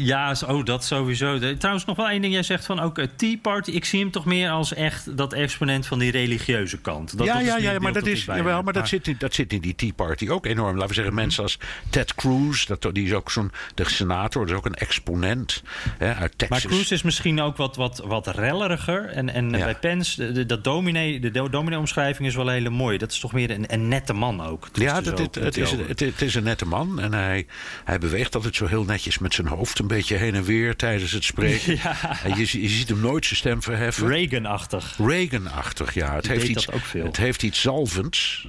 [0.00, 1.38] Ja, oh, dat sowieso.
[1.56, 2.32] Trouwens, nog wel één ding.
[2.32, 3.70] Jij zegt van ook eh, Tea Party.
[3.70, 7.18] Ik zie hem toch meer als echt dat exponent van die religieuze kant.
[7.18, 9.52] Dat, ja, dat ja, ja, maar, dat is, jawel, maar dat, zit, in- dat zit
[9.52, 10.72] in die Tea Party ook enorm.
[10.74, 11.58] Laten we zeggen, mensen als
[11.90, 15.62] Ted Cruz, dat, die is ook zo'n de senator, dat is ook een exponent
[15.98, 16.64] hè, uit Maar Texas.
[16.72, 19.06] Cruz is misschien ook wat, wat, wat relleriger.
[19.06, 19.64] En, en Ja.
[19.64, 22.98] bij Pence, de, dat dominee, de do- dominee-omschrijving is wel hele mooi.
[22.98, 24.68] Dat is toch meer een, een nette man ook.
[24.72, 27.00] Ja, dus dat, ook het, het, is, het, het is een nette man.
[27.00, 27.46] En hij,
[27.84, 31.24] hij beweegt altijd zo heel netjes met zijn hoofd beetje heen en weer tijdens het
[31.24, 31.78] spreken.
[32.24, 34.08] En je, je ziet hem nooit zijn stem verheffen.
[34.08, 34.96] Reagan-achtig.
[34.98, 36.14] Reagan-achtig, ja.
[36.14, 38.48] Het Die heeft, iets, het heeft iets zalvends.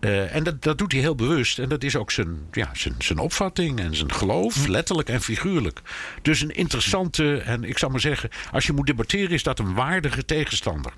[0.00, 1.58] Eh, en dat, dat doet hij heel bewust.
[1.58, 4.70] En dat is ook zijn, ja, zijn, zijn opvatting en zijn geloof, Hm.
[4.70, 5.80] letterlijk en figuurlijk.
[6.22, 9.74] Dus een interessante, en ik zou maar zeggen, als je moet debatteren, is dat een
[9.74, 10.92] waardige tegenstander.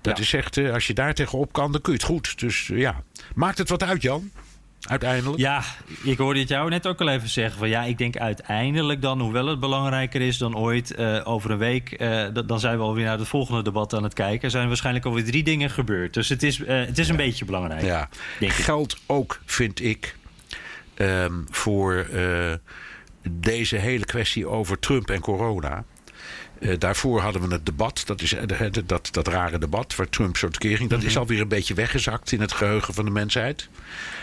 [0.00, 0.22] Dat Ja.
[0.22, 2.38] is echt, eh, als je daar tegenop kan, dan kun je het goed.
[2.38, 3.02] Dus eh, ja,
[3.34, 4.30] maakt het wat uit, Jan?
[4.86, 5.38] Uiteindelijk.
[5.38, 5.62] Ja,
[6.02, 7.58] ik hoorde het jou net ook al even zeggen.
[7.58, 11.58] Van ja, ik denk uiteindelijk dan, hoewel het belangrijker is dan ooit, eh, over een
[11.58, 14.42] week, eh, dan zijn we alweer naar het volgende debat aan het kijken.
[14.42, 16.14] Er zijn waarschijnlijk alweer drie dingen gebeurd.
[16.14, 17.82] Dus het is, eh, het is een beetje belangrijk.
[17.82, 18.08] Ja,
[18.40, 20.16] geldt ook, vind ik,
[20.94, 22.06] ehm, voor
[23.30, 25.84] deze hele kwestie over Trump en corona.
[26.60, 30.36] Eh, daarvoor hadden we het debat, dat, is, eh, dat, dat rare debat waar Trump
[30.36, 30.90] zo tekeer ging.
[30.90, 33.68] Dat is alweer een beetje weggezakt in het geheugen van de mensheid.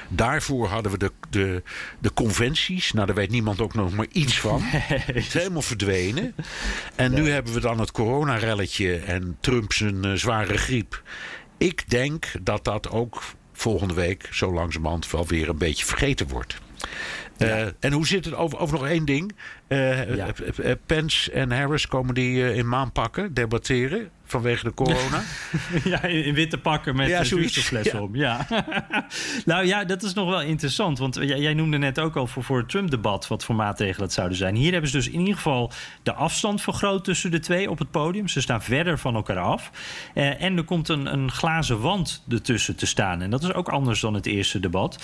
[0.08, 1.64] Daarvoor hadden we de, de,
[2.00, 2.92] de conventies.
[2.92, 4.62] Nou, daar weet niemand ook nog maar iets van.
[5.14, 6.36] Het is helemaal verdwenen.
[6.96, 11.02] En nu hebben we dan het coronarelletje en Trump zijn eh, zware griep.
[11.58, 13.24] Ik denk dat dat ook
[13.54, 16.58] volgende week zo langzamerhand wel weer een beetje vergeten wordt.
[17.80, 19.36] En hoe zit het over, over nog één ding?
[19.68, 20.28] Ja.
[20.64, 25.22] eh, Pence en Harris komen die in maanpakken debatteren vanwege de corona.
[25.84, 28.02] Ja, in witte pakken met Ja, zuurstoffles Ja.
[28.02, 28.16] om.
[28.16, 28.48] Ja.
[29.46, 30.98] nou ja, dat is nog wel interessant.
[31.00, 33.28] Want jij, jij noemde net ook al voor, voor het Trump-debat...
[33.28, 34.56] wat voor maatregelen het zouden zijn.
[34.56, 35.72] Hier hebben ze dus in ieder geval
[36.04, 38.28] de afstand vergroot tussen de twee op het podium.
[38.28, 39.72] Ze staan verder van elkaar af.
[40.14, 43.22] En er komt een, een glazen wand ertussen te staan.
[43.22, 45.04] En dat is ook anders dan het eerste debat.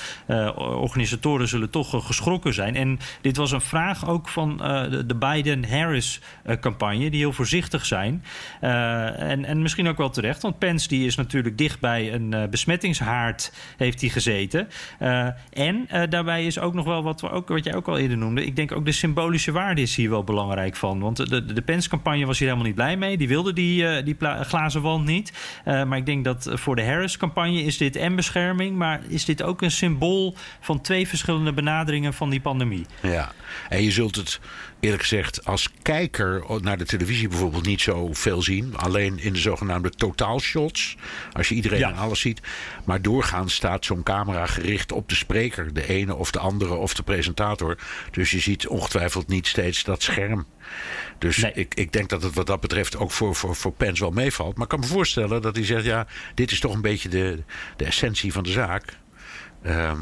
[0.56, 2.76] Organisatoren zullen toch geschrokken zijn.
[2.76, 7.10] En dit was een vraag ook van eh, de, de Biden-Harris-campagne...
[7.10, 8.24] die heel voorzichtig zijn.
[8.62, 10.42] Eh, en, en misschien ook wel terecht.
[10.42, 14.68] Want Pence die is natuurlijk dichtbij een eh, besmettingshaard heeft hij gezeten.
[15.00, 17.98] Eh, en eh, daarbij is ook nog wel wat, we ook, wat jij ook al
[17.98, 18.46] eerder noemde.
[18.46, 21.00] Ik denk ook de symbolische waarde is hier wel belangrijk van.
[21.00, 23.18] Want de, de, de Pence-campagne was hier helemaal niet blij mee.
[23.18, 25.34] Die wilde die, eh, die glazen wand niet.
[25.64, 28.78] Eh, maar ik denk dat voor de Harris-campagne is dit en bescherming...
[28.78, 32.86] maar is dit ook een symbool van twee verschillende benaderingen van die pandemie.
[33.02, 33.32] Ja,
[33.70, 34.39] en je zult het
[34.80, 38.78] eerlijk gezegd als kijker naar de televisie bijvoorbeeld niet zo veel zien.
[38.78, 40.96] Alleen in de zogenaamde totaalshots.
[41.34, 41.90] Als je iedereen Ja.
[41.90, 42.42] en alles ziet.
[42.86, 45.74] Maar doorgaans staat zo'n camera gericht op de spreker.
[45.74, 47.78] De ene of de andere of de presentator.
[48.12, 50.46] Dus je ziet ongetwijfeld niet steeds dat scherm.
[51.18, 51.52] Dus Nee.
[51.54, 54.54] ik, ik denk dat het wat dat betreft ook voor, voor, voor Pence wel meevalt.
[54.54, 55.84] Maar ik kan me voorstellen dat hij zegt...
[55.86, 57.44] ja, dit is toch een beetje de,
[57.78, 58.98] de essentie van de zaak.
[59.64, 59.98] Ehm,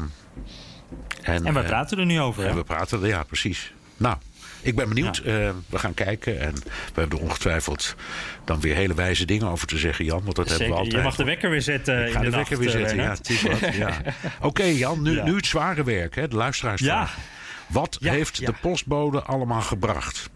[1.22, 2.48] En we eh, praten er nu over, hè?
[2.48, 3.72] en we praten, ja, precies.
[3.96, 4.16] Nou,
[4.62, 5.18] ik ben benieuwd.
[5.18, 6.40] Eh, we gaan kijken.
[6.40, 7.94] En we hebben er ongetwijfeld
[8.44, 10.22] dan weer hele wijze dingen over te zeggen, Jan.
[10.24, 10.92] Want dat hebben we altijd.
[10.92, 13.34] Je mag de wekker weer zetten Ik ga in de, de wekker weer eh, zetten.
[13.50, 14.02] Ja, ja.
[14.48, 17.16] Oké, Jan, nu, nu het zware werk, hè, de luisteraarsvraag.
[17.66, 20.30] Wat heeft de postbode allemaal gebracht?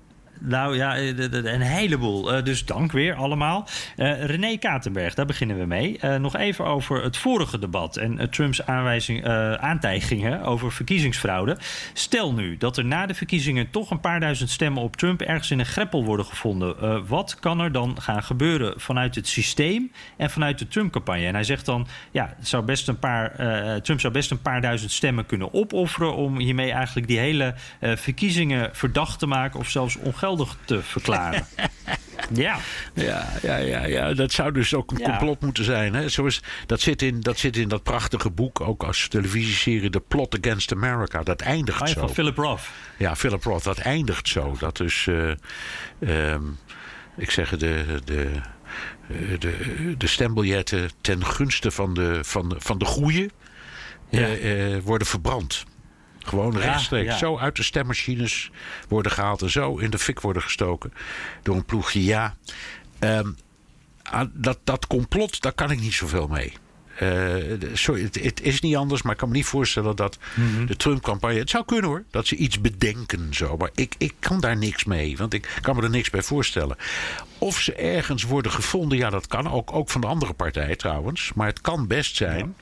[0.44, 2.32] Nou ja, eh, een heleboel.
[2.32, 3.68] Eh, dus dank weer allemaal.
[3.96, 5.98] Eh, René Katenberg, daar beginnen we mee.
[6.18, 9.26] Nog even over het vorige debat en Trumps aanwijzing,
[9.58, 11.56] aantijgingen over verkiezingsfraude.
[11.92, 15.50] Stel nu dat er na de verkiezingen toch een paar duizend stemmen op Trump ergens
[15.50, 17.06] in een greppel worden gevonden.
[17.06, 21.26] Wat kan er dan gaan gebeuren vanuit het systeem en vanuit de Trump-campagne?
[21.26, 23.32] En hij zegt dan, ja, zou best een paar,
[23.82, 28.70] Trump zou best een paar duizend stemmen kunnen opofferen om hiermee eigenlijk die hele verkiezingen
[28.72, 30.31] verdacht te maken of zelfs ongeldig
[30.64, 31.46] te verklaren.
[32.34, 32.58] Ja.
[32.94, 35.04] Ja, ja, ja, ja, dat zou dus ook een Ja.
[35.04, 35.94] complot moeten zijn.
[35.94, 36.08] Hè?
[36.08, 40.38] Zoals, dat, zit in, dat zit in dat prachtige boek, ook als televisieserie, The Plot
[40.38, 41.22] Against America.
[41.22, 42.00] Dat eindigt ja, zo.
[42.00, 42.62] van Philip Roth.
[42.98, 44.56] Ja, Philip Roth, dat eindigt zo.
[44.58, 45.08] Dat dus,
[47.16, 48.30] ik zeg het, de, de,
[49.08, 53.30] eh, de, de stembiljetten ten gunste van de, van van de goeie
[54.10, 55.64] eh, worden verbrand.
[56.24, 57.12] Gewoon rechtstreeks.
[57.12, 57.18] ja.
[57.18, 58.50] Zo uit de stemmachines
[58.88, 60.92] worden gehaald en zo in de fik worden gestoken
[61.42, 62.04] door een ploegje.
[62.04, 62.36] Ja,
[63.02, 63.30] Ehm,
[64.02, 66.52] ah, dat, dat complot, daar kan ik niet zoveel mee.
[66.98, 67.36] Eh,
[67.72, 70.18] sorry, het, het is niet anders, maar ik kan me niet voorstellen dat
[70.66, 71.38] de Trump-campagne.
[71.38, 73.56] Het zou kunnen hoor, dat ze iets bedenken zo.
[73.56, 76.76] Maar ik, ik kan daar niks mee, want ik kan me er niks bij voorstellen.
[77.38, 81.32] Of ze ergens worden gevonden, ja, dat kan ook, ook van de andere partij trouwens.
[81.34, 82.56] Maar het kan best zijn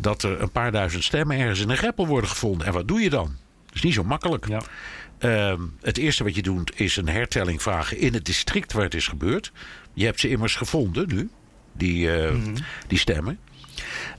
[0.00, 2.66] dat er een paar duizend stemmen ergens in een greppel worden gevonden.
[2.66, 3.36] En wat doe je dan?
[3.66, 4.46] Dat is niet zo makkelijk.
[5.18, 8.94] Ehm, het eerste wat je doet is een hertelling vragen in het district waar het
[8.94, 9.52] is gebeurd.
[9.94, 11.30] Je hebt ze immers gevonden nu,
[11.72, 12.34] die, eh,
[12.86, 13.38] die stemmen.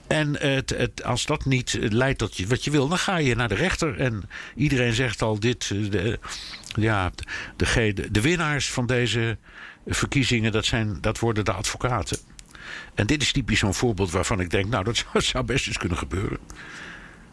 [0.08, 3.36] En het, het, als dat niet leidt tot je, wat je wil, dan ga je
[3.36, 4.00] naar de rechter.
[4.00, 4.24] En
[4.56, 5.72] iedereen zegt al dit.
[5.74, 6.20] eh, De,
[6.76, 7.12] ja,
[7.56, 9.38] de, de, de winnaars van deze
[9.88, 12.18] verkiezingen, dat, zijn, dat worden de advocaten.
[12.96, 15.78] En dit is typisch zo'n voorbeeld waarvan ik denk, nou, dat zou, zou best eens
[15.78, 16.38] kunnen gebeuren.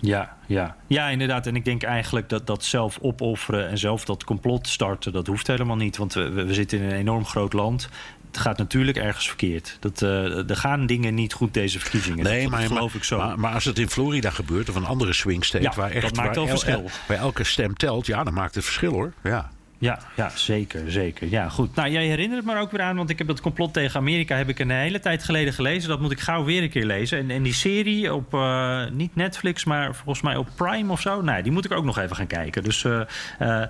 [0.01, 0.76] Ja, ja.
[0.86, 1.47] ja, inderdaad.
[1.47, 5.47] En ik denk eigenlijk dat dat zelf opofferen en zelf dat complot starten, dat hoeft
[5.47, 5.97] helemaal niet.
[5.97, 7.89] Want we, we zitten in een enorm groot land.
[8.26, 9.76] Het gaat natuurlijk ergens verkeerd.
[9.80, 12.24] Dat, eh, er gaan dingen niet goed deze verkiezingen.
[12.24, 13.18] Nee, dat, maar, dat geloof ik zo.
[13.18, 16.03] Maar, maar als het in Florida gebeurt of een andere swing state, Ja, waar echt
[16.03, 16.91] dat maakt waar wel verschil.
[17.09, 19.12] Waar elke stem telt, ja, dan maakt het verschil hoor.
[19.22, 19.51] Ja.
[19.81, 21.29] Ja, ja, zeker, zeker.
[21.29, 21.74] Ja, goed.
[21.74, 24.37] Nou, jij herinnert me er ook weer aan, want ik heb dat complot tegen Amerika
[24.37, 25.89] heb ik een hele tijd geleden gelezen.
[25.89, 27.18] Dat moet ik gauw weer een keer lezen.
[27.18, 31.22] En, en die serie op eh, niet Netflix, maar volgens mij op Prime of zo.
[31.22, 32.62] Nee, die moet ik ook nog even gaan kijken.
[32.62, 33.01] Dus eh,
[33.39, 33.68] eh,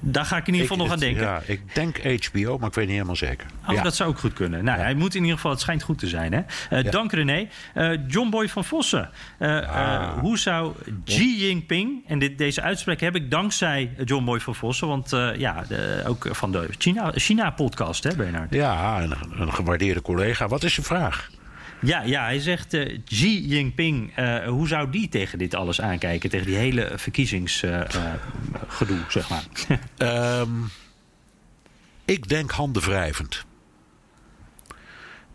[0.00, 1.22] daar ga ik in ieder geval nog aan denken.
[1.22, 3.46] Ja, ik denk HBO, maar ik weet niet helemaal zeker.
[3.68, 3.82] Oh, ja.
[3.82, 4.64] dat zou ook goed kunnen.
[4.64, 6.32] Nou, hij moet in ieder geval, het schijnt goed te zijn.
[6.32, 6.40] Hè?
[6.70, 7.48] Eh, Dank René.
[8.06, 9.10] John Boy van Vossen.
[9.38, 10.72] Eh, hoe zou
[11.04, 15.36] Xi Jinping, en dit, deze uitspraak heb ik dankzij John Boy van Vossen, want eh,
[15.46, 18.54] ja, de, ook van de China- China-podcast, hè, Bernard?
[18.54, 20.48] Ja, een, een gewaardeerde collega.
[20.48, 21.30] Wat is je vraag?
[21.80, 26.30] Ja, ja hij zegt eh, Xi Jinping, eh, hoe zou die tegen dit alles aankijken?
[26.30, 29.44] Tegen die hele verkiezingsgedoe, zeg maar.
[29.96, 30.50] Ehm,
[32.04, 33.44] ik denk handenwrijvend.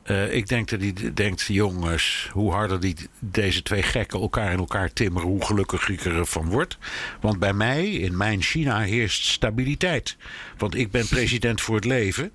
[0.03, 4.57] Eh, ik denk dat hij denkt, jongens, hoe harder die, deze twee gekken elkaar in
[4.57, 6.77] elkaar timmeren, hoe gelukkiger ik ervan word.
[7.19, 10.17] Want bij mij, in mijn China, heerst stabiliteit.
[10.57, 12.31] Want ik ben president voor het leven.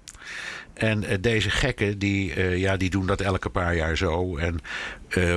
[0.74, 4.36] En eh, deze gekken, die, eh, ja, die doen dat elke paar jaar zo.
[4.36, 4.60] En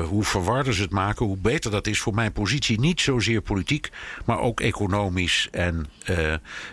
[0.07, 2.79] hoe verwarder ze het maken, hoe beter dat is voor mijn positie.
[2.79, 3.89] Niet zozeer politiek,
[4.25, 5.87] maar ook economisch en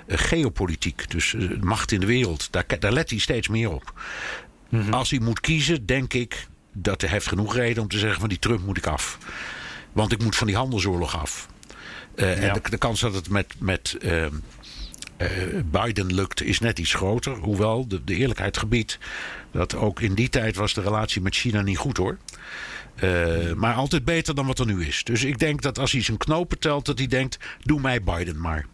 [0.06, 1.10] geopolitiek.
[1.10, 3.92] Dus macht in de wereld, daar, daar let hij steeds meer op.
[4.90, 8.28] Als hij moet kiezen, denk ik dat hij heeft genoeg reden om te zeggen: van
[8.28, 9.18] die Trump moet ik af.
[9.92, 11.48] Want ik moet van die handelsoorlog af.
[12.14, 14.34] Eh, En de, de kans dat het met, met ehm,
[15.16, 15.28] eh,
[15.64, 17.36] Biden lukt, is net iets groter.
[17.36, 18.98] Hoewel de, de eerlijkheid gebiedt
[19.50, 22.18] dat ook in die tijd was de relatie met China niet goed hoor.
[22.96, 25.04] Eh, maar altijd beter dan wat er nu is.
[25.04, 28.40] Dus ik denk dat als hij zijn knopen telt, dat hij denkt: doe mij Biden
[28.40, 28.66] maar.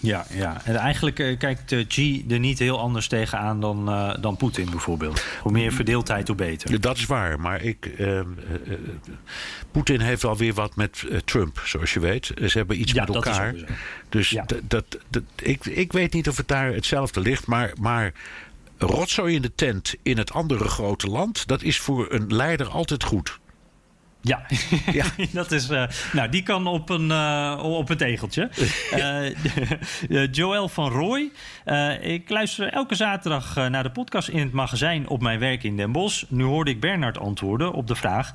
[0.00, 0.60] Ja, ja.
[0.64, 4.70] En eigenlijk eh, kijkt eh, Xi er niet heel anders tegenaan dan, eh, dan Poetin
[4.70, 5.24] bijvoorbeeld.
[5.42, 6.80] Hoe meer verdeeldheid, hoe beter.
[6.80, 7.86] Dat is waar, maar ik.
[7.86, 8.20] eh,
[9.70, 12.26] Poetin heeft wel weer wat met Trump, zoals je weet.
[12.46, 13.54] Ze hebben iets Ja, met elkaar.
[14.08, 14.44] Dus Ja.
[14.46, 17.72] dat, dat, dat- ik, ik weet niet of het daar hetzelfde ligt, maar.
[17.80, 18.12] maar
[18.80, 23.04] Rotzooi in de tent in het andere grote land, dat is voor een leider altijd
[23.04, 23.38] goed.
[24.20, 24.42] Ja,
[25.32, 25.68] dat is.
[25.68, 28.48] eh, nou, die kan op een, eh, op een tegeltje.
[28.88, 31.30] Eh, Joël van Rooij.
[32.00, 35.92] ik luister elke zaterdag naar de podcast in het magazijn op mijn werk in Den
[35.92, 36.24] Bosch.
[36.28, 38.32] Nu hoorde ik Bernard antwoorden op de vraag: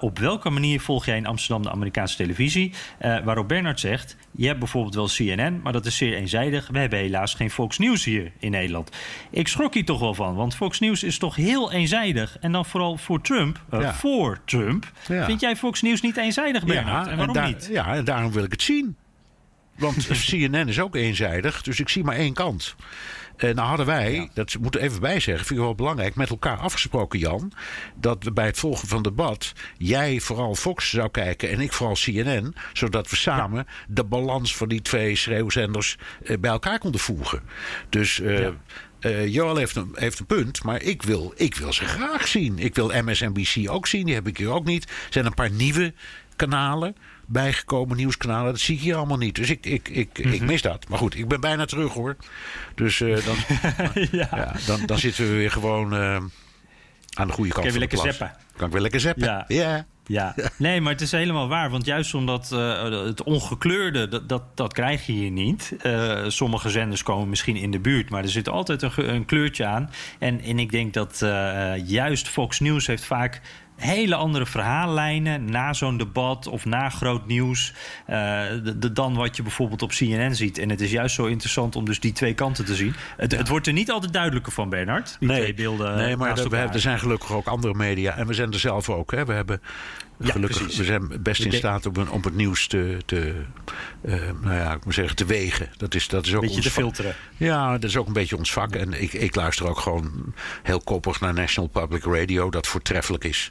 [0.00, 2.74] op welke manier volg jij in Amsterdam de Amerikaanse televisie?
[3.00, 6.68] Waarop Bernard zegt: Je hebt bijvoorbeeld wel CNN, maar dat is zeer eenzijdig.
[6.72, 8.96] We hebben helaas geen Fox News hier in Nederland.
[9.30, 12.36] Ik schrok hier toch wel van, want Fox News is toch heel eenzijdig.
[12.40, 13.60] En dan vooral voor Trump.
[13.70, 13.94] Ja.
[13.94, 14.92] Voor Trump.
[15.08, 15.17] Ja.
[15.24, 17.06] Vind jij Fox News niet eenzijdig, Bernard?
[17.06, 17.68] en waarom niet?
[17.70, 18.96] Ja, en daarom wil ik het zien.
[19.78, 22.76] Want CNN is ook eenzijdig, dus ik zie maar één kant.
[23.38, 26.30] Eh, nou hadden wij, dat moet er even bij zeggen, vind ik wel belangrijk, met
[26.30, 27.52] elkaar afgesproken, Jan.
[27.94, 31.94] Dat we bij het volgen van debat jij vooral Fox zou kijken en ik vooral
[31.94, 32.54] CNN.
[32.72, 37.42] Zodat we samen de balans van die twee schreeuwzenders eh, bij elkaar konden voegen.
[37.88, 38.20] Dus.
[38.20, 38.48] eh
[39.00, 42.58] eh, Joel heeft een, heeft een punt, maar ik wil, ik wil ze graag zien.
[42.58, 44.84] Ik wil MSNBC ook zien, die heb ik hier ook niet.
[44.84, 45.92] Er zijn een paar nieuwe
[46.36, 46.96] kanalen.
[47.26, 48.52] bijgekomen nieuwskanalen.
[48.52, 49.34] Dat zie ik hier allemaal niet.
[49.34, 50.88] Dus ik, ik, ik, ik mis dat.
[50.88, 52.16] Maar goed, ik ben bijna terug hoor.
[52.74, 53.36] Dus eh, dan,
[54.20, 54.28] ja.
[54.30, 56.16] ja, dan, dan zitten we weer gewoon eh,
[57.14, 58.16] aan de goede kant Kan je van weer lekker klas.
[58.16, 58.36] zappen.
[58.56, 59.24] Kan ik weer lekker zappen.
[59.24, 59.44] Ja.
[59.48, 59.86] ja.
[60.18, 61.70] Ja, nee, maar het is helemaal waar.
[61.70, 65.76] Want juist omdat eh, het ongekleurde, dat, dat, dat krijg je hier niet.
[65.82, 69.64] Eh, sommige zenders komen misschien in de buurt, maar er zit altijd een, een kleurtje
[69.64, 69.90] aan.
[70.18, 73.40] En, en ik denk dat eh, juist Fox News heeft vaak
[73.78, 77.74] hele andere verhaallijnen na zo'n debat of na groot nieuws
[78.06, 78.16] eh,
[78.64, 80.58] de- de- dan wat je bijvoorbeeld op CNN ziet.
[80.58, 82.94] En het is juist zo interessant om dus die twee kanten te zien.
[83.16, 85.16] Het, het wordt er niet altijd duidelijker van, Bernard.
[85.20, 88.16] Die twee beelden nee, maar er, we er zijn gelukkig ook andere media.
[88.16, 89.10] En we zijn er zelf ook.
[89.10, 89.24] Hè.
[89.24, 89.60] We hebben
[90.20, 90.78] Ja, gelukkig, precies.
[90.78, 93.34] we zijn best in staat om, om het nieuws te, te,
[94.00, 95.70] eh, nou ja, ik moet zeggen, te wegen.
[95.76, 97.14] Dat is, dat is ook Beetje ons te filteren.
[97.36, 98.74] Ja, dat is ook een beetje ons vak.
[98.74, 103.50] En ik, ik luister ook gewoon heel koppig naar National Public Radio, dat voortreffelijk is.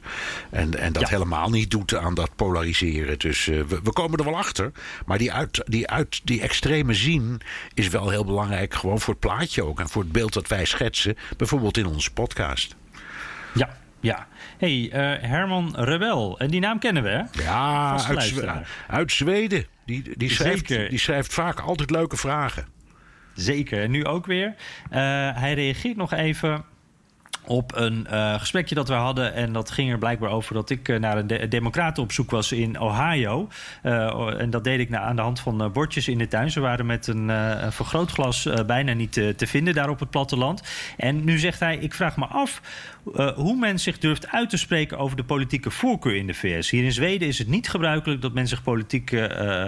[0.49, 1.09] En, en dat Ja.
[1.09, 3.20] helemaal niet doet aan dat polariseren.
[3.20, 4.72] Dus eh, we, we komen er wel achter.
[5.05, 7.41] Maar die, uit, die, uit, die extreme zien
[7.74, 8.74] is wel heel belangrijk.
[8.74, 9.80] Gewoon voor het plaatje ook.
[9.80, 11.18] En voor het beeld dat wij schetsen.
[11.38, 12.76] Bijvoorbeeld in onze podcast.
[13.53, 14.28] Ja, ja.
[14.57, 16.39] Hey, eh, Herman Rebel.
[16.39, 17.43] En die naam kennen we, hè?
[17.43, 19.65] Ja, uit, Zwe- uit Zweden.
[19.85, 20.89] Die, die, schrijft, Zeker.
[20.89, 22.67] die schrijft vaak altijd leuke vragen.
[23.33, 24.55] Zeker, en nu ook weer.
[24.89, 24.99] Eh,
[25.35, 26.63] hij reageert nog even
[27.47, 29.33] op een eh, gesprekje dat we hadden.
[29.33, 32.31] En dat ging er blijkbaar over dat ik eh, naar een de- democraten op zoek
[32.31, 33.47] was in Ohio.
[33.81, 36.51] Eh, en dat deed ik na- aan de hand van bordjes in de tuin.
[36.51, 37.31] Ze waren met een,
[37.69, 40.61] vergrootglas bijna niet te vinden daar op het platteland.
[40.97, 42.61] En nu zegt hij, ik vraag me af
[43.35, 46.69] hoe men zich durft uit te spreken over de politieke voorkeur in de VS.
[46.69, 49.13] Hier in Zweden is het niet gebruikelijk dat men zich politiek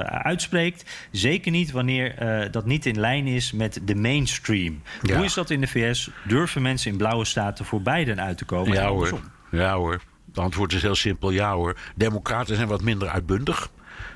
[0.06, 1.08] uitspreekt.
[1.12, 2.16] Zeker niet wanneer
[2.52, 4.82] dat niet in lijn is met de mainstream.
[5.02, 5.16] Ja.
[5.16, 6.10] Hoe is dat in de VS?
[6.28, 8.68] Durven mensen in blauwe staten voor Biden uit te komen?
[8.78, 9.20] En Ja hoor.
[9.52, 10.02] ja hoor.
[10.28, 11.76] Het antwoord is heel simpel ja hoor.
[11.96, 13.70] Democraten zijn wat minder uitbundig.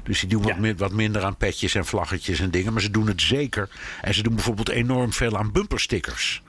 [0.04, 2.74] Dus die doen wat, mi- wat minder aan petjes en vlaggetjes en dingen.
[2.74, 3.70] Maar ze doen het zeker.
[4.02, 6.42] En ze doen bijvoorbeeld enorm veel aan bumperstickers.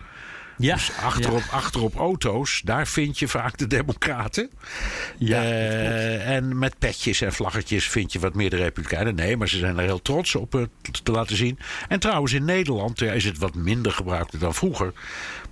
[0.59, 4.50] Ja, Dus achterop, achterop auto's, daar vind je vaak de democraten.
[5.18, 9.14] Ja, Eh, en met petjes en vlaggetjes vind je wat meer de republikeinen.
[9.14, 10.62] Nee, maar ze zijn er heel trots op eh,
[11.02, 11.59] te laten zien.
[11.88, 14.92] En trouwens, in Nederland ja, is het wat minder gebruikt dan vroeger.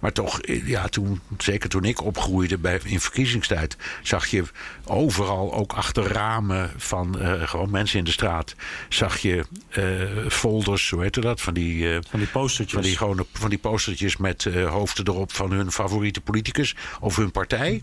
[0.03, 3.76] Maar toch, eh, ja, toen, zeker toen ik opgroeide bij, in verkiezingstijd...
[4.03, 4.44] zag je
[4.84, 8.55] overal, ook achter ramen van eh, gewoon mensen in de straat...
[8.88, 11.40] zag je eh, folders, hoe heette dat?
[11.40, 12.72] Van die, eh, Van die postertjes.
[12.72, 17.30] van die, gewone, van die postertjes met hoofden erop van hun favoriete politicus of hun
[17.30, 17.82] partij.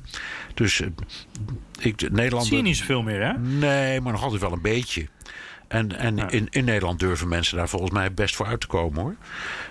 [0.53, 0.81] Dus
[1.79, 2.45] ik, Nederland.
[2.47, 3.37] zie je niet zoveel meer, hè?
[3.37, 5.07] Nee, maar nog altijd wel een beetje.
[5.69, 9.01] En, en in, in Nederland durven mensen daar volgens mij best voor uit te komen
[9.01, 9.15] hoor.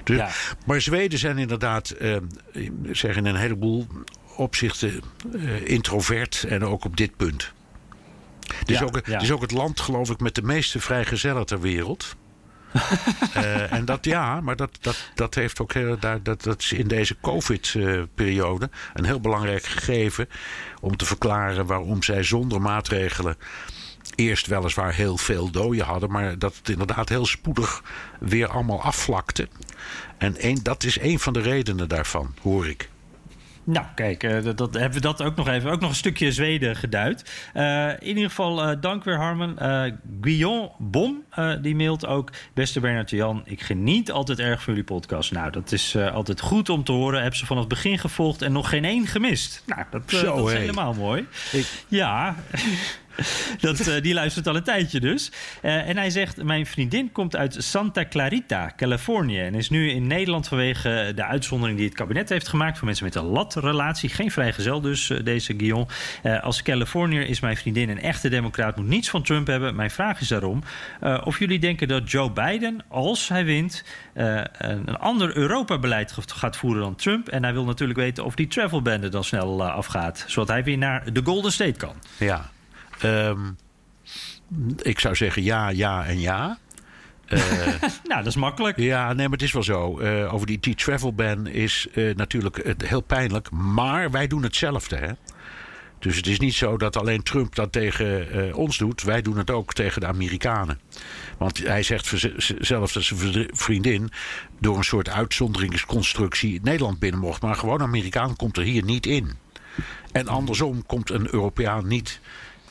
[0.04, 0.28] Dus, Ja.
[0.66, 2.16] Maar Zweden zijn inderdaad, eh,
[2.92, 3.86] zeg in een heleboel
[4.36, 5.02] opzichten,
[5.34, 7.52] eh, introvert en ook op dit punt.
[8.54, 11.46] Het is, Ja, ook, het is ook het land, geloof ik, met de meeste vrijgezellen
[11.46, 12.16] ter wereld.
[13.34, 16.72] Eh, en dat ja, maar dat, dat, dat heeft ook heel, daar, dat, dat is
[16.72, 20.28] in deze COVID-periode een heel belangrijk gegeven
[20.80, 23.36] om te verklaren waarom zij zonder maatregelen
[24.18, 27.82] eerst weliswaar heel veel doden hadden, maar dat het inderdaad heel spoedig
[28.20, 29.48] weer allemaal afvlakte.
[30.18, 32.88] En dat is een van de redenen daarvan, hoor ik.
[33.64, 35.70] Nou, kijk, eh, dat, dat, hebben we dat ook nog even.
[35.70, 37.30] Ook nog een stukje Zweden geduid.
[37.54, 39.58] Eh, in ieder geval, eh, dank weer Harmen.
[39.58, 41.24] Eh Guillaume Bom,
[41.62, 42.30] die mailt ook.
[42.54, 45.32] Beste Bernard Jan, ik geniet altijd erg van jullie podcast.
[45.32, 47.22] Nou, dat is altijd goed om te horen.
[47.22, 49.62] Heb ze vanaf het begin gevolgd en nog geen één gemist.
[49.66, 51.26] Nou, dat, Zo, dat is helemaal mooi.
[51.52, 52.36] Ik- Ja,
[53.60, 55.32] dat, eh, die luistert al een tijdje dus.
[55.62, 59.40] Eh, en hij zegt, mijn vriendin komt uit Santa Clarita, Californië...
[59.40, 62.76] en is nu in Nederland vanwege de uitzondering die het kabinet heeft gemaakt...
[62.76, 64.08] voor mensen met een latrelatie.
[64.08, 65.86] Geen vrijgezel dus, eh, deze Guillaume.
[66.42, 68.76] Als Californiër is mijn vriendin een echte democraat...
[68.76, 69.74] moet niets van Trump hebben.
[69.74, 70.62] Mijn vraag is daarom
[71.24, 73.84] of jullie denken dat Joe Biden, als hij wint...
[74.14, 77.28] een, ander Europa-beleid gaat voeren dan Trump.
[77.28, 80.24] En hij wil natuurlijk weten of die travel er dan snel afgaat...
[80.26, 81.94] zodat hij weer naar de Golden State kan.
[82.18, 82.50] Ja.
[83.00, 83.40] Ehm,
[84.82, 86.58] ik zou zeggen ja, ja en ja.
[87.26, 87.38] Eh,
[88.08, 88.76] Nou, dat is makkelijk.
[88.76, 89.98] Ja, nee, maar het is wel zo.
[89.98, 93.50] Eh, over die T-travel ban is eh, natuurlijk heel pijnlijk.
[93.50, 95.12] Maar wij doen hetzelfde, hè.
[95.98, 99.02] Dus het is niet zo dat alleen Trump dat tegen ons doet.
[99.02, 100.80] Wij doen het ook tegen de Amerikanen.
[101.38, 102.14] Want hij zegt
[102.58, 104.10] zelf dat zijn vri- vriendin...
[104.60, 107.42] door een soort uitzonderingsconstructie Nederland binnen mocht.
[107.42, 109.32] Maar gewoon Amerikaan komt er hier niet in.
[110.12, 112.20] En andersom komt een Europeaan niet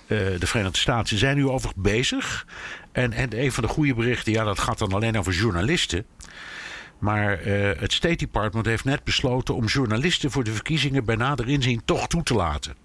[0.08, 1.18] de Verenigde Staten.
[1.18, 2.45] Zijn nu over bezig.
[2.91, 6.05] En, en een van de goede berichten, ja, dat gaat dan alleen over journalisten.
[6.99, 11.47] Maar eh, het State Department heeft net besloten om journalisten voor de verkiezingen bij nader
[11.47, 12.76] inzien toch toe te laten.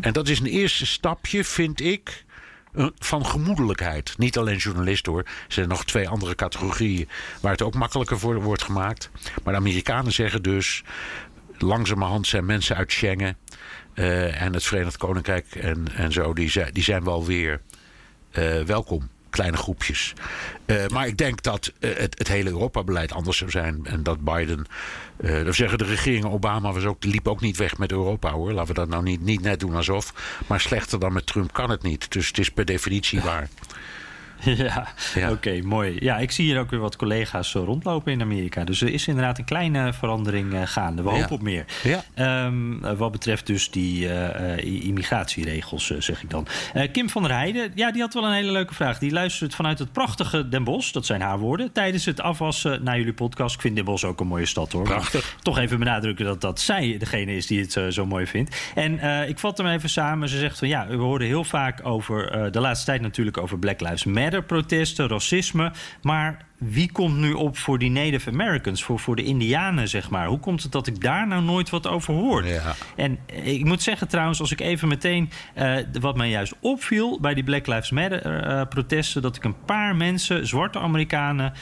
[0.00, 2.24] En dat is een eerste stapje, vind ik,
[2.72, 4.14] eh, van gemoedelijkheid.
[4.18, 5.18] Niet alleen journalist hoor.
[5.18, 7.08] Er zijn nog twee andere categorieën
[7.40, 9.10] waar het ook makkelijker voor wordt gemaakt.
[9.42, 10.82] Maar de Amerikanen zeggen dus.
[11.58, 13.36] Langzamerhand zijn mensen uit Schengen
[13.94, 17.60] eh, en het Verenigd Koninkrijk en, en zo, die, zijn- die zijn wel weer
[18.30, 19.08] eh, welkom.
[19.30, 20.12] Kleine groepjes.
[20.66, 23.80] Eh, maar ik denk dat het, het hele Europa-beleid anders zou zijn.
[23.86, 24.66] En dat Biden.
[25.44, 28.52] dat zeggen de regeringen Obama was ook, liep ook niet weg met Europa hoor.
[28.52, 30.12] Laten we dat nou niet, niet net doen alsof.
[30.46, 32.12] Maar slechter dan met Trump kan het niet.
[32.12, 33.48] Dus het is per definitie waar.
[34.56, 35.30] Ja, Ja.
[35.30, 35.96] oké, mooi.
[35.98, 38.64] Ja, ik zie hier ook weer wat collega's eh, rondlopen in Amerika.
[38.64, 41.02] Dus er is inderdaad een kleine verandering eh, gaande.
[41.02, 41.14] We Ja.
[41.16, 41.64] hopen op meer.
[41.82, 42.04] Ja.
[42.14, 44.08] Ehm, eh, wat betreft dus die
[44.82, 46.46] immigratieregels, zeg ik dan.
[46.92, 48.98] Kim van der Heijden, ja, die had wel een hele leuke vraag.
[48.98, 51.72] Die luistert vanuit het prachtige Den Bosch, dat zijn haar woorden...
[51.72, 53.54] tijdens het afwassen naar jullie podcast.
[53.54, 54.82] Ik vind Den Bosch ook een mooie stad, hoor.
[54.84, 55.32] Prachtig.
[55.34, 58.56] Maar toch even benadrukken dat, dat zij degene is die het zo, zo mooi vindt.
[58.74, 58.92] En
[59.28, 60.28] ik vat hem even samen.
[60.28, 63.80] Ze zegt van ja, we horen heel vaak over de laatste tijd natuurlijk over Black
[63.80, 65.72] Lives Matter protesten, racisme.
[66.02, 70.26] Maar wie komt nu op voor die Native Americans, voor, voor de Indianen, zeg maar?
[70.26, 72.46] Hoe komt het dat ik daar nou nooit wat over hoor?
[72.46, 72.74] Ja.
[72.96, 75.30] En eh, ik moet zeggen trouwens, als ik even meteen...
[75.54, 79.22] eh, wat mij juist opviel bij die Black Lives Matter eh, protesten...
[79.22, 81.52] dat ik een paar mensen, zwarte Amerikanen...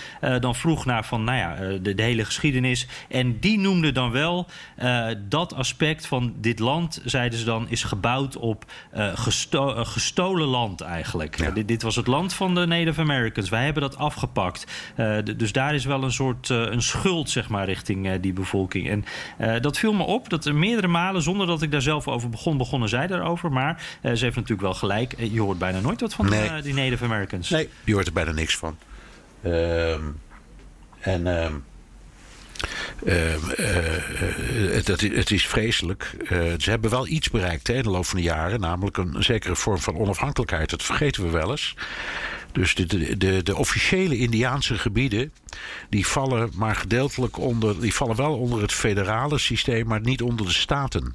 [0.40, 2.86] dan vroeg naar van, nou ja, de, de hele geschiedenis.
[3.08, 4.46] En die noemden dan wel
[5.28, 7.00] dat aspect van dit land...
[7.04, 8.64] zeiden ze dan, is gebouwd op
[9.14, 11.38] gesto- gestolen land eigenlijk.
[11.38, 13.48] Eh, dit, dit was het land van de Native Americans.
[13.48, 14.66] Wij hebben dat afgepakt.
[14.94, 18.32] Eh, dus daar is wel een soort eh, een schuld, zeg maar, richting eh, die
[18.32, 18.88] bevolking.
[18.88, 19.04] En
[19.60, 22.56] dat viel me op, dat er meerdere malen, zonder dat ik daar zelf over begon,
[22.56, 23.52] begonnen zij daarover.
[23.52, 25.14] Maar ze heeft natuurlijk wel gelijk.
[25.18, 26.48] Je hoort bijna nooit wat van Nee.
[26.48, 27.50] eh, die Native Americans.
[27.50, 28.78] Nee, je hoort er bijna niks van.
[29.42, 30.00] Ehm,
[31.00, 31.46] en eh,
[33.06, 33.40] eh,
[34.72, 36.14] het, het, is vreselijk.
[36.58, 39.56] Ze hebben wel iets bereikt hè, in de loop van de jaren, namelijk een zekere
[39.56, 40.70] vorm van onafhankelijkheid.
[40.70, 41.74] Dat vergeten we wel eens.
[42.52, 45.32] Dus de, de, de, officiële Indiaanse gebieden,
[45.88, 50.46] die vallen maar gedeeltelijk onder, die vallen wel onder het federale systeem, maar niet onder
[50.46, 51.14] de staten.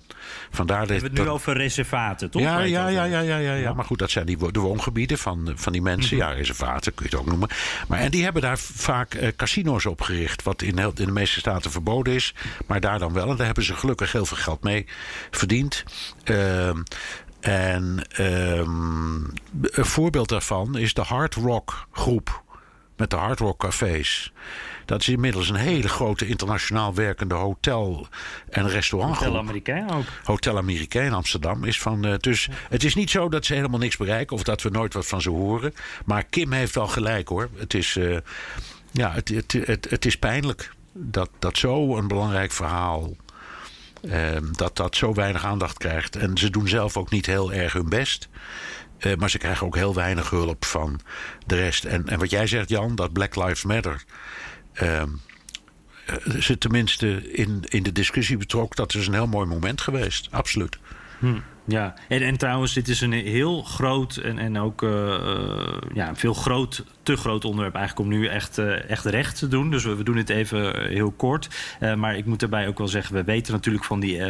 [0.50, 2.42] Vandaar We dat, hebben het nu over reservaten, toch?
[2.42, 3.74] ja, het ja, ja, ja, ja, ja, ja.
[3.74, 6.18] Maar goed, dat zijn die, de woongebieden van, van die mensen.
[6.18, 7.50] Ja, reservaten kun je het ook noemen.
[7.88, 10.44] Maar, en die hebben daar vaak eh, casino's opgericht.
[10.44, 12.34] Wat in, in de meeste staten verboden is.
[12.68, 13.30] Maar daar dan wel.
[13.30, 14.86] En daar hebben ze gelukkig heel veel geld mee
[15.32, 15.84] verdiend.
[16.24, 16.82] Ehm,
[17.48, 19.24] en ehm,
[19.62, 22.44] een voorbeeld daarvan is de Hard Rock groep.
[22.96, 24.34] Met de Hard Rock cafés.
[24.86, 28.08] Dat is inmiddels een hele grote internationaal werkende hotel-
[28.50, 29.28] en restaurantgroep.
[29.28, 30.06] Hotel Amerikaan ook.
[30.24, 32.06] Hotel Amerika in Amsterdam is van.
[32.06, 34.94] eh, dus het is niet zo dat ze helemaal niks bereiken of dat we nooit
[34.94, 35.74] wat van ze horen.
[36.06, 37.50] Maar Kim heeft wel gelijk hoor.
[37.56, 38.18] Het is, eh,
[38.92, 43.16] ja, het, het, het, het is pijnlijk dat, dat zo'n belangrijk verhaal.
[44.02, 46.16] Eh, dat dat zo weinig aandacht krijgt.
[46.16, 48.30] En ze doen zelf ook niet heel erg hun best.
[48.98, 51.00] Eh, maar ze krijgen ook heel weinig hulp van
[51.46, 51.86] de rest.
[51.86, 54.04] En, en wat jij zegt, Jan, dat Black Lives Matter.
[54.74, 55.10] ehm,
[56.06, 58.76] eh, ze tenminste in, in de discussie betrok.
[58.76, 60.28] Dat is een heel mooi moment geweest.
[60.32, 60.78] Absoluut.
[61.20, 64.90] Hm, ja, en, en trouwens, dit is een heel groot en, en ook eh,
[65.94, 69.48] ja, een veel groot, te groot onderwerp eigenlijk om nu echt, eh, echt recht te
[69.48, 69.72] doen.
[69.72, 71.50] Dus we, we doen het even heel kort.
[71.96, 74.22] Maar ik moet daarbij ook wel zeggen, we weten natuurlijk van die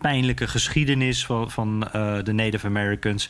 [0.00, 1.80] pijnlijke geschiedenis van, van
[2.24, 3.28] de Native Americans.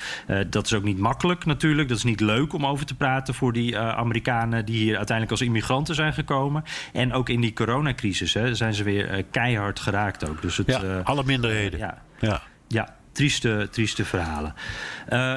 [0.49, 1.88] Dat is ook niet makkelijk natuurlijk.
[1.88, 5.49] Dat is niet leuk om over te praten voor die Amerikanen die hier uiteindelijk als
[5.49, 6.64] immigranten zijn gekomen.
[6.92, 10.42] En ook in die coronacrisis hè, zijn ze weer keihard geraakt ook.
[10.42, 11.78] Dus het, Ja, alle minderheden.
[11.78, 12.42] ja, Ja.
[12.68, 14.55] ja, trieste, trieste verhalen.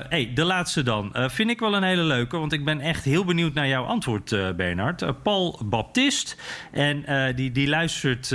[0.09, 1.13] Hey, de laatste dan.
[1.13, 3.83] Eh, vind ik wel een hele leuke, want ik ben echt heel benieuwd naar jouw
[3.83, 5.23] antwoord, eh, Bernard.
[5.23, 6.37] Paul Baptist.
[6.71, 7.05] En
[7.35, 8.33] die, die luistert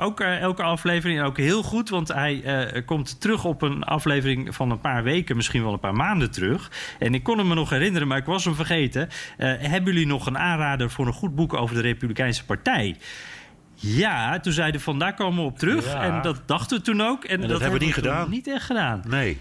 [0.00, 1.18] ook elke aflevering.
[1.18, 2.42] En ook heel goed, want hij
[2.86, 6.70] komt terug op een aflevering van een paar weken, misschien wel een paar maanden terug.
[6.98, 9.08] En ik kon hem me nog herinneren, maar ik was hem vergeten.
[9.36, 12.96] Hebben jullie nog een aanrader voor een goed boek over de Republikeinse Partij?
[13.84, 15.92] Ja, toen zeiden van daar komen we op terug.
[15.92, 16.02] Ja.
[16.02, 17.24] En dat dachten we toen ook.
[17.24, 18.30] En, dat hebben we niet gedaan.
[18.30, 19.02] Niet echt gedaan.
[19.08, 19.38] Nee.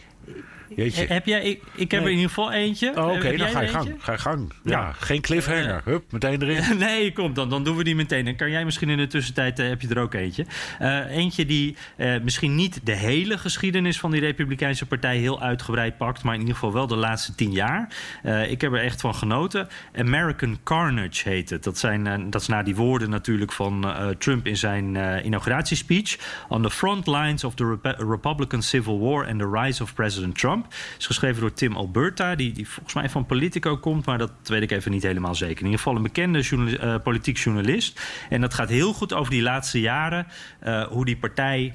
[0.76, 1.06] Jeetje.
[1.08, 2.00] Heb jij, ik, ik heb Nee.
[2.00, 2.90] er in ieder geval eentje.
[2.96, 3.86] Oh, Oké, dan ga je gang.
[3.88, 4.02] eentje?
[4.04, 4.54] Ga je gang.
[4.64, 4.92] Ja, Ja.
[4.92, 5.82] geen cliffhanger.
[5.86, 6.78] Hup, meteen erin.
[6.78, 7.50] Nee, kom dan.
[7.50, 8.26] Dan doen we die meteen.
[8.26, 10.46] Dan kan jij misschien in de tussentijd eh, heb je er ook eentje.
[10.80, 15.98] Eh, eentje die eh, misschien niet de hele geschiedenis van die Republikeinse Partij heel uitgebreid
[15.98, 17.88] pakt, maar in ieder geval wel de laatste tien jaar.
[18.24, 19.68] Eh, ik heb er echt van genoten.
[19.96, 21.64] American Carnage heet het.
[21.64, 25.26] Dat, zijn, eh, dat is naar die woorden natuurlijk van eh, Trump in zijn eh,
[25.26, 26.18] inauguratiespeech.
[26.50, 30.63] On the front lines of the Republican Civil War and the rise of President Trump.
[30.98, 34.62] Is geschreven door Tim Alberta, die, die volgens mij van Politico komt, maar dat weet
[34.62, 35.58] ik even niet helemaal zeker.
[35.58, 38.02] In ieder geval een bekende eh, politiek journalist.
[38.30, 40.28] En dat gaat heel goed over die laatste jaren,
[40.60, 41.74] eh, hoe die partij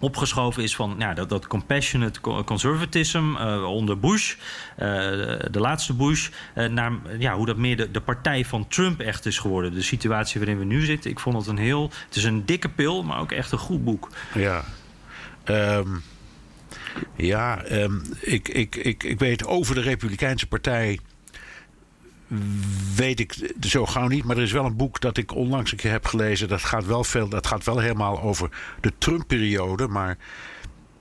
[0.00, 4.34] opgeschoven is van ja, dat, dat compassionate conservatism uh, onder Bush,
[4.76, 9.38] de laatste Bush, naar ja, hoe dat meer de, de partij van Trump echt is
[9.38, 9.74] geworden.
[9.74, 11.10] De situatie waarin we nu zitten.
[11.10, 11.90] Ik vond het een heel.
[12.06, 14.08] Het is een dikke pil, maar ook echt een goed boek.
[14.34, 14.64] Ja.
[15.44, 16.02] Um,
[17.16, 20.98] ja, um, ik, ik, ik, ik weet over de Republikeinse Partij
[22.94, 24.24] weet ik zo gauw niet.
[24.24, 26.48] Maar er is wel een boek dat ik onlangs een keer heb gelezen.
[26.48, 29.88] Dat gaat wel, veel, dat gaat wel helemaal over de Trump-periode.
[29.88, 30.16] Maar,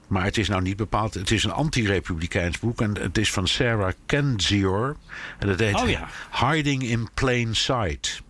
[0.08, 1.14] maar het is nou niet bepaald.
[1.14, 2.82] Het is een anti-republikeins boek.
[2.82, 4.96] En het is van Sarah Kendzior.
[5.40, 6.10] En dat heet oh, ja.
[6.32, 8.22] Hiding in Plain Sight.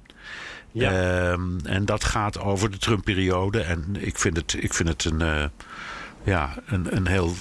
[0.72, 1.32] Ja.
[1.32, 3.62] Um, en dat gaat over de Trump-periode.
[3.62, 5.22] En ik vind het, ik vind het een.
[5.22, 5.46] Uh,
[6.28, 7.36] ja, een, een heel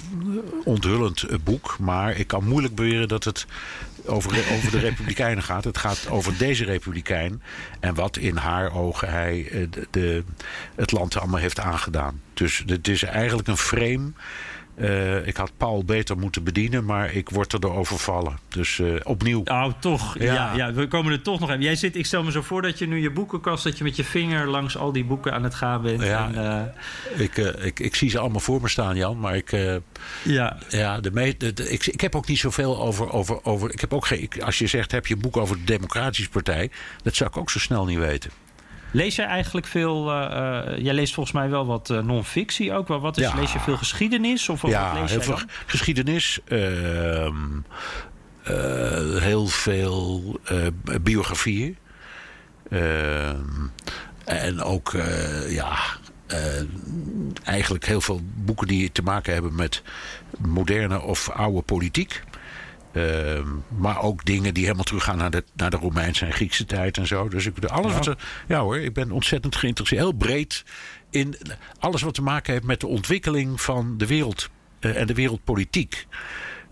[0.63, 1.77] onthullend boek.
[1.79, 3.45] Maar ik kan moeilijk beweren dat het
[4.05, 5.63] over, over de Republikeinen gaat.
[5.63, 7.41] Het gaat over deze Republikein.
[7.79, 10.23] En wat in haar ogen hij de, de,
[10.75, 12.21] het land allemaal heeft aangedaan.
[12.33, 14.11] Dus het is eigenlijk een frame
[14.77, 18.39] uh, ik had Paul beter moeten bedienen, maar ik word er door overvallen.
[18.47, 19.41] Dus uh, opnieuw.
[19.45, 20.19] Oh, toch.
[20.19, 20.33] Ja.
[20.33, 20.55] ja.
[20.55, 21.61] Ja, we komen er toch nog even.
[21.61, 23.95] Jij zit, ik stel me zo voor dat je nu je boekenkast, dat je met
[23.95, 26.01] je vinger langs al die boeken aan het gaan bent.
[26.01, 26.73] Ja, en,
[27.15, 27.21] uh...
[27.23, 29.19] ik, ik, ik zie ze allemaal voor me staan, Jan.
[29.19, 29.51] Maar ik,
[30.23, 30.57] ja.
[30.69, 33.11] Ja, de me, de, de, ik, ik heb ook niet zoveel over.
[33.11, 35.63] over, over ik heb ook geen, als je zegt, heb je een boek over de
[35.63, 36.69] Democratische Partij?
[37.03, 38.31] Dat zou ik ook zo snel niet weten.
[38.91, 40.11] Lees jij eigenlijk veel...
[40.11, 42.87] Uh, jij leest volgens mij wel wat uh, non-fictie ook.
[42.87, 43.35] Wat is, ja.
[43.35, 44.49] Lees je veel geschiedenis?
[44.49, 45.49] Of ja, lees heel veel dan?
[45.65, 46.39] geschiedenis.
[46.47, 47.27] Uh,
[49.19, 50.39] heel veel
[51.01, 51.77] biografieën.
[52.69, 53.45] Ehm,
[54.25, 54.95] en ook,
[55.47, 55.77] ja...
[57.43, 59.81] eigenlijk heel veel boeken die te maken hebben met
[60.37, 62.23] moderne of oude politiek.
[62.97, 63.39] Uh,
[63.77, 67.07] maar ook dingen die helemaal teruggaan naar de, naar de Romeinse en Griekse tijd en
[67.07, 67.29] zo.
[67.29, 67.97] Dus ik alles ja.
[67.97, 68.17] wat er.
[68.47, 70.01] Ja hoor, ik ben ontzettend geïnteresseerd.
[70.01, 70.63] Heel breed
[71.09, 71.37] in
[71.79, 76.07] alles wat te maken heeft met de ontwikkeling van de wereld uh, en de wereldpolitiek.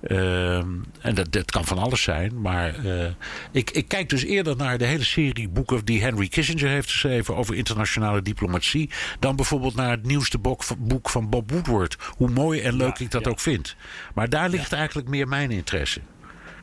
[0.08, 2.42] Uh, en dat, dat kan van alles zijn.
[2.42, 3.06] Maar uh,
[3.52, 7.36] ik, ik kijk dus eerder naar de hele serie boeken die Henry Kissinger heeft geschreven
[7.36, 8.90] over internationale diplomatie.
[9.20, 11.98] Dan bijvoorbeeld naar het nieuwste boek, boek van Bob Woodward.
[12.18, 13.30] Hoe mooi en leuk Ja, ik dat ja.
[13.30, 13.76] ook vind.
[14.14, 16.00] Maar daar ligt eigenlijk meer mijn interesse.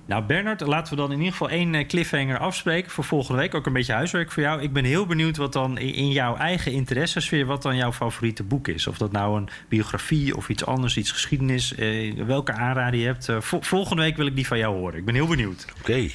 [0.07, 3.55] Nou, Bernard, laten we dan in ieder geval één eh, cliffhanger afspreken voor volgende week.
[3.55, 4.62] Ook een beetje huiswerk voor jou.
[4.62, 8.68] Ik ben heel benieuwd wat dan in jouw eigen interessesfeer, wat dan jouw favoriete boek
[8.68, 8.86] is.
[8.86, 13.28] Of dat nou een biografie of iets anders, iets geschiedenis, eh, welke aanrader je hebt.
[13.28, 14.98] Eh, vol- volgende week wil ik die van jou horen.
[14.98, 15.66] Ik ben heel benieuwd.
[15.80, 16.09] Oké.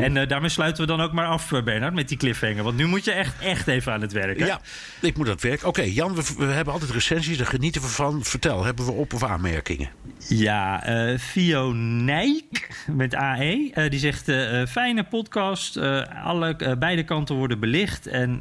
[0.00, 2.62] En eh, daarmee sluiten we dan ook maar af, eh, Bernard, met die cliffhanger.
[2.62, 4.38] Want nu moet je echt, echt even aan het werk.
[4.38, 4.46] hè?
[4.46, 4.60] Ja,
[5.00, 5.64] ik moet aan het werk.
[5.66, 8.24] Oké, Jan, we, we hebben altijd recensies, daar genieten we van.
[8.24, 9.88] Vertel, hebben we op- of aanmerkingen?
[10.28, 13.70] Ja, eh Fio Nijk met AE.
[13.88, 14.24] die zegt:
[14.70, 15.76] fijne podcast.
[16.24, 18.06] alle, beide kanten worden belicht.
[18.06, 18.40] En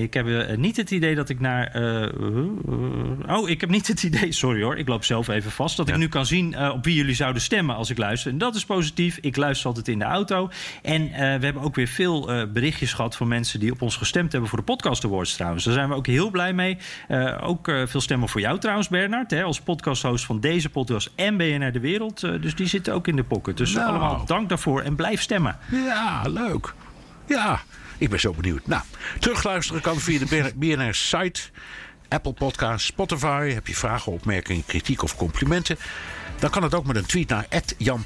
[0.00, 1.72] ik heb niet het idee dat ik naar.
[3.28, 4.32] oh, ik heb niet het idee.
[4.42, 5.76] Sorry hoor, ik loop zelf even vast.
[5.76, 8.30] Dat ik nu kan zien op wie jullie zouden stemmen als ik luister.
[8.30, 9.18] En dat is positief.
[9.20, 10.50] Ik luister altijd in de auto.
[10.82, 13.96] En eh, we hebben ook weer veel eh, berichtjes gehad van mensen die op ons
[13.96, 15.64] gestemd hebben voor de Podcast Awards trouwens.
[15.64, 16.78] Daar zijn we ook heel blij mee.
[17.08, 19.30] Eh, ook veel stemmen voor jou trouwens, Bernard.
[19.30, 22.20] Hè, als podcasthost van deze podcast en BNR De Wereld.
[22.20, 23.56] Dus die zitten ook in de pocket.
[23.56, 23.88] Dus Nou.
[23.88, 25.58] allemaal dank daarvoor en blijf stemmen.
[25.70, 26.74] Ja, leuk.
[27.26, 27.60] Ja,
[27.98, 28.66] ik ben zo benieuwd.
[28.66, 28.82] Nou,
[29.18, 31.40] terugluisteren kan via de BNR-site,
[32.08, 33.50] Apple Podcast, Spotify.
[33.54, 35.76] Heb je vragen, opmerkingen, kritiek of complimenten?
[36.44, 37.46] Dan kan het ook met een tweet naar
[37.78, 38.04] Jan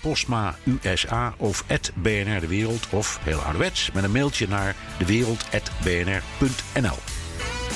[0.82, 1.64] USA of
[1.94, 2.86] BNR De Wereld.
[2.90, 6.96] Of heel ouderwets met een mailtje naar dewereld.bnr.nl.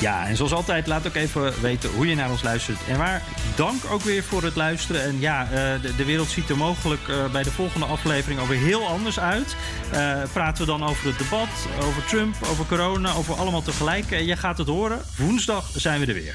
[0.01, 3.23] Ja, en zoals altijd, laat ook even weten hoe je naar ons luistert en waar.
[3.57, 5.03] Dank ook weer voor het luisteren.
[5.03, 5.51] En ja, eh,
[5.83, 9.57] de, de wereld ziet er mogelijk eh, bij de volgende aflevering alweer heel anders uit.
[9.91, 11.49] Eh, praten we dan over het debat,
[11.81, 14.11] over Trump, over corona, over allemaal tegelijk.
[14.11, 15.01] En je gaat het horen.
[15.17, 16.35] Woensdag zijn we er weer.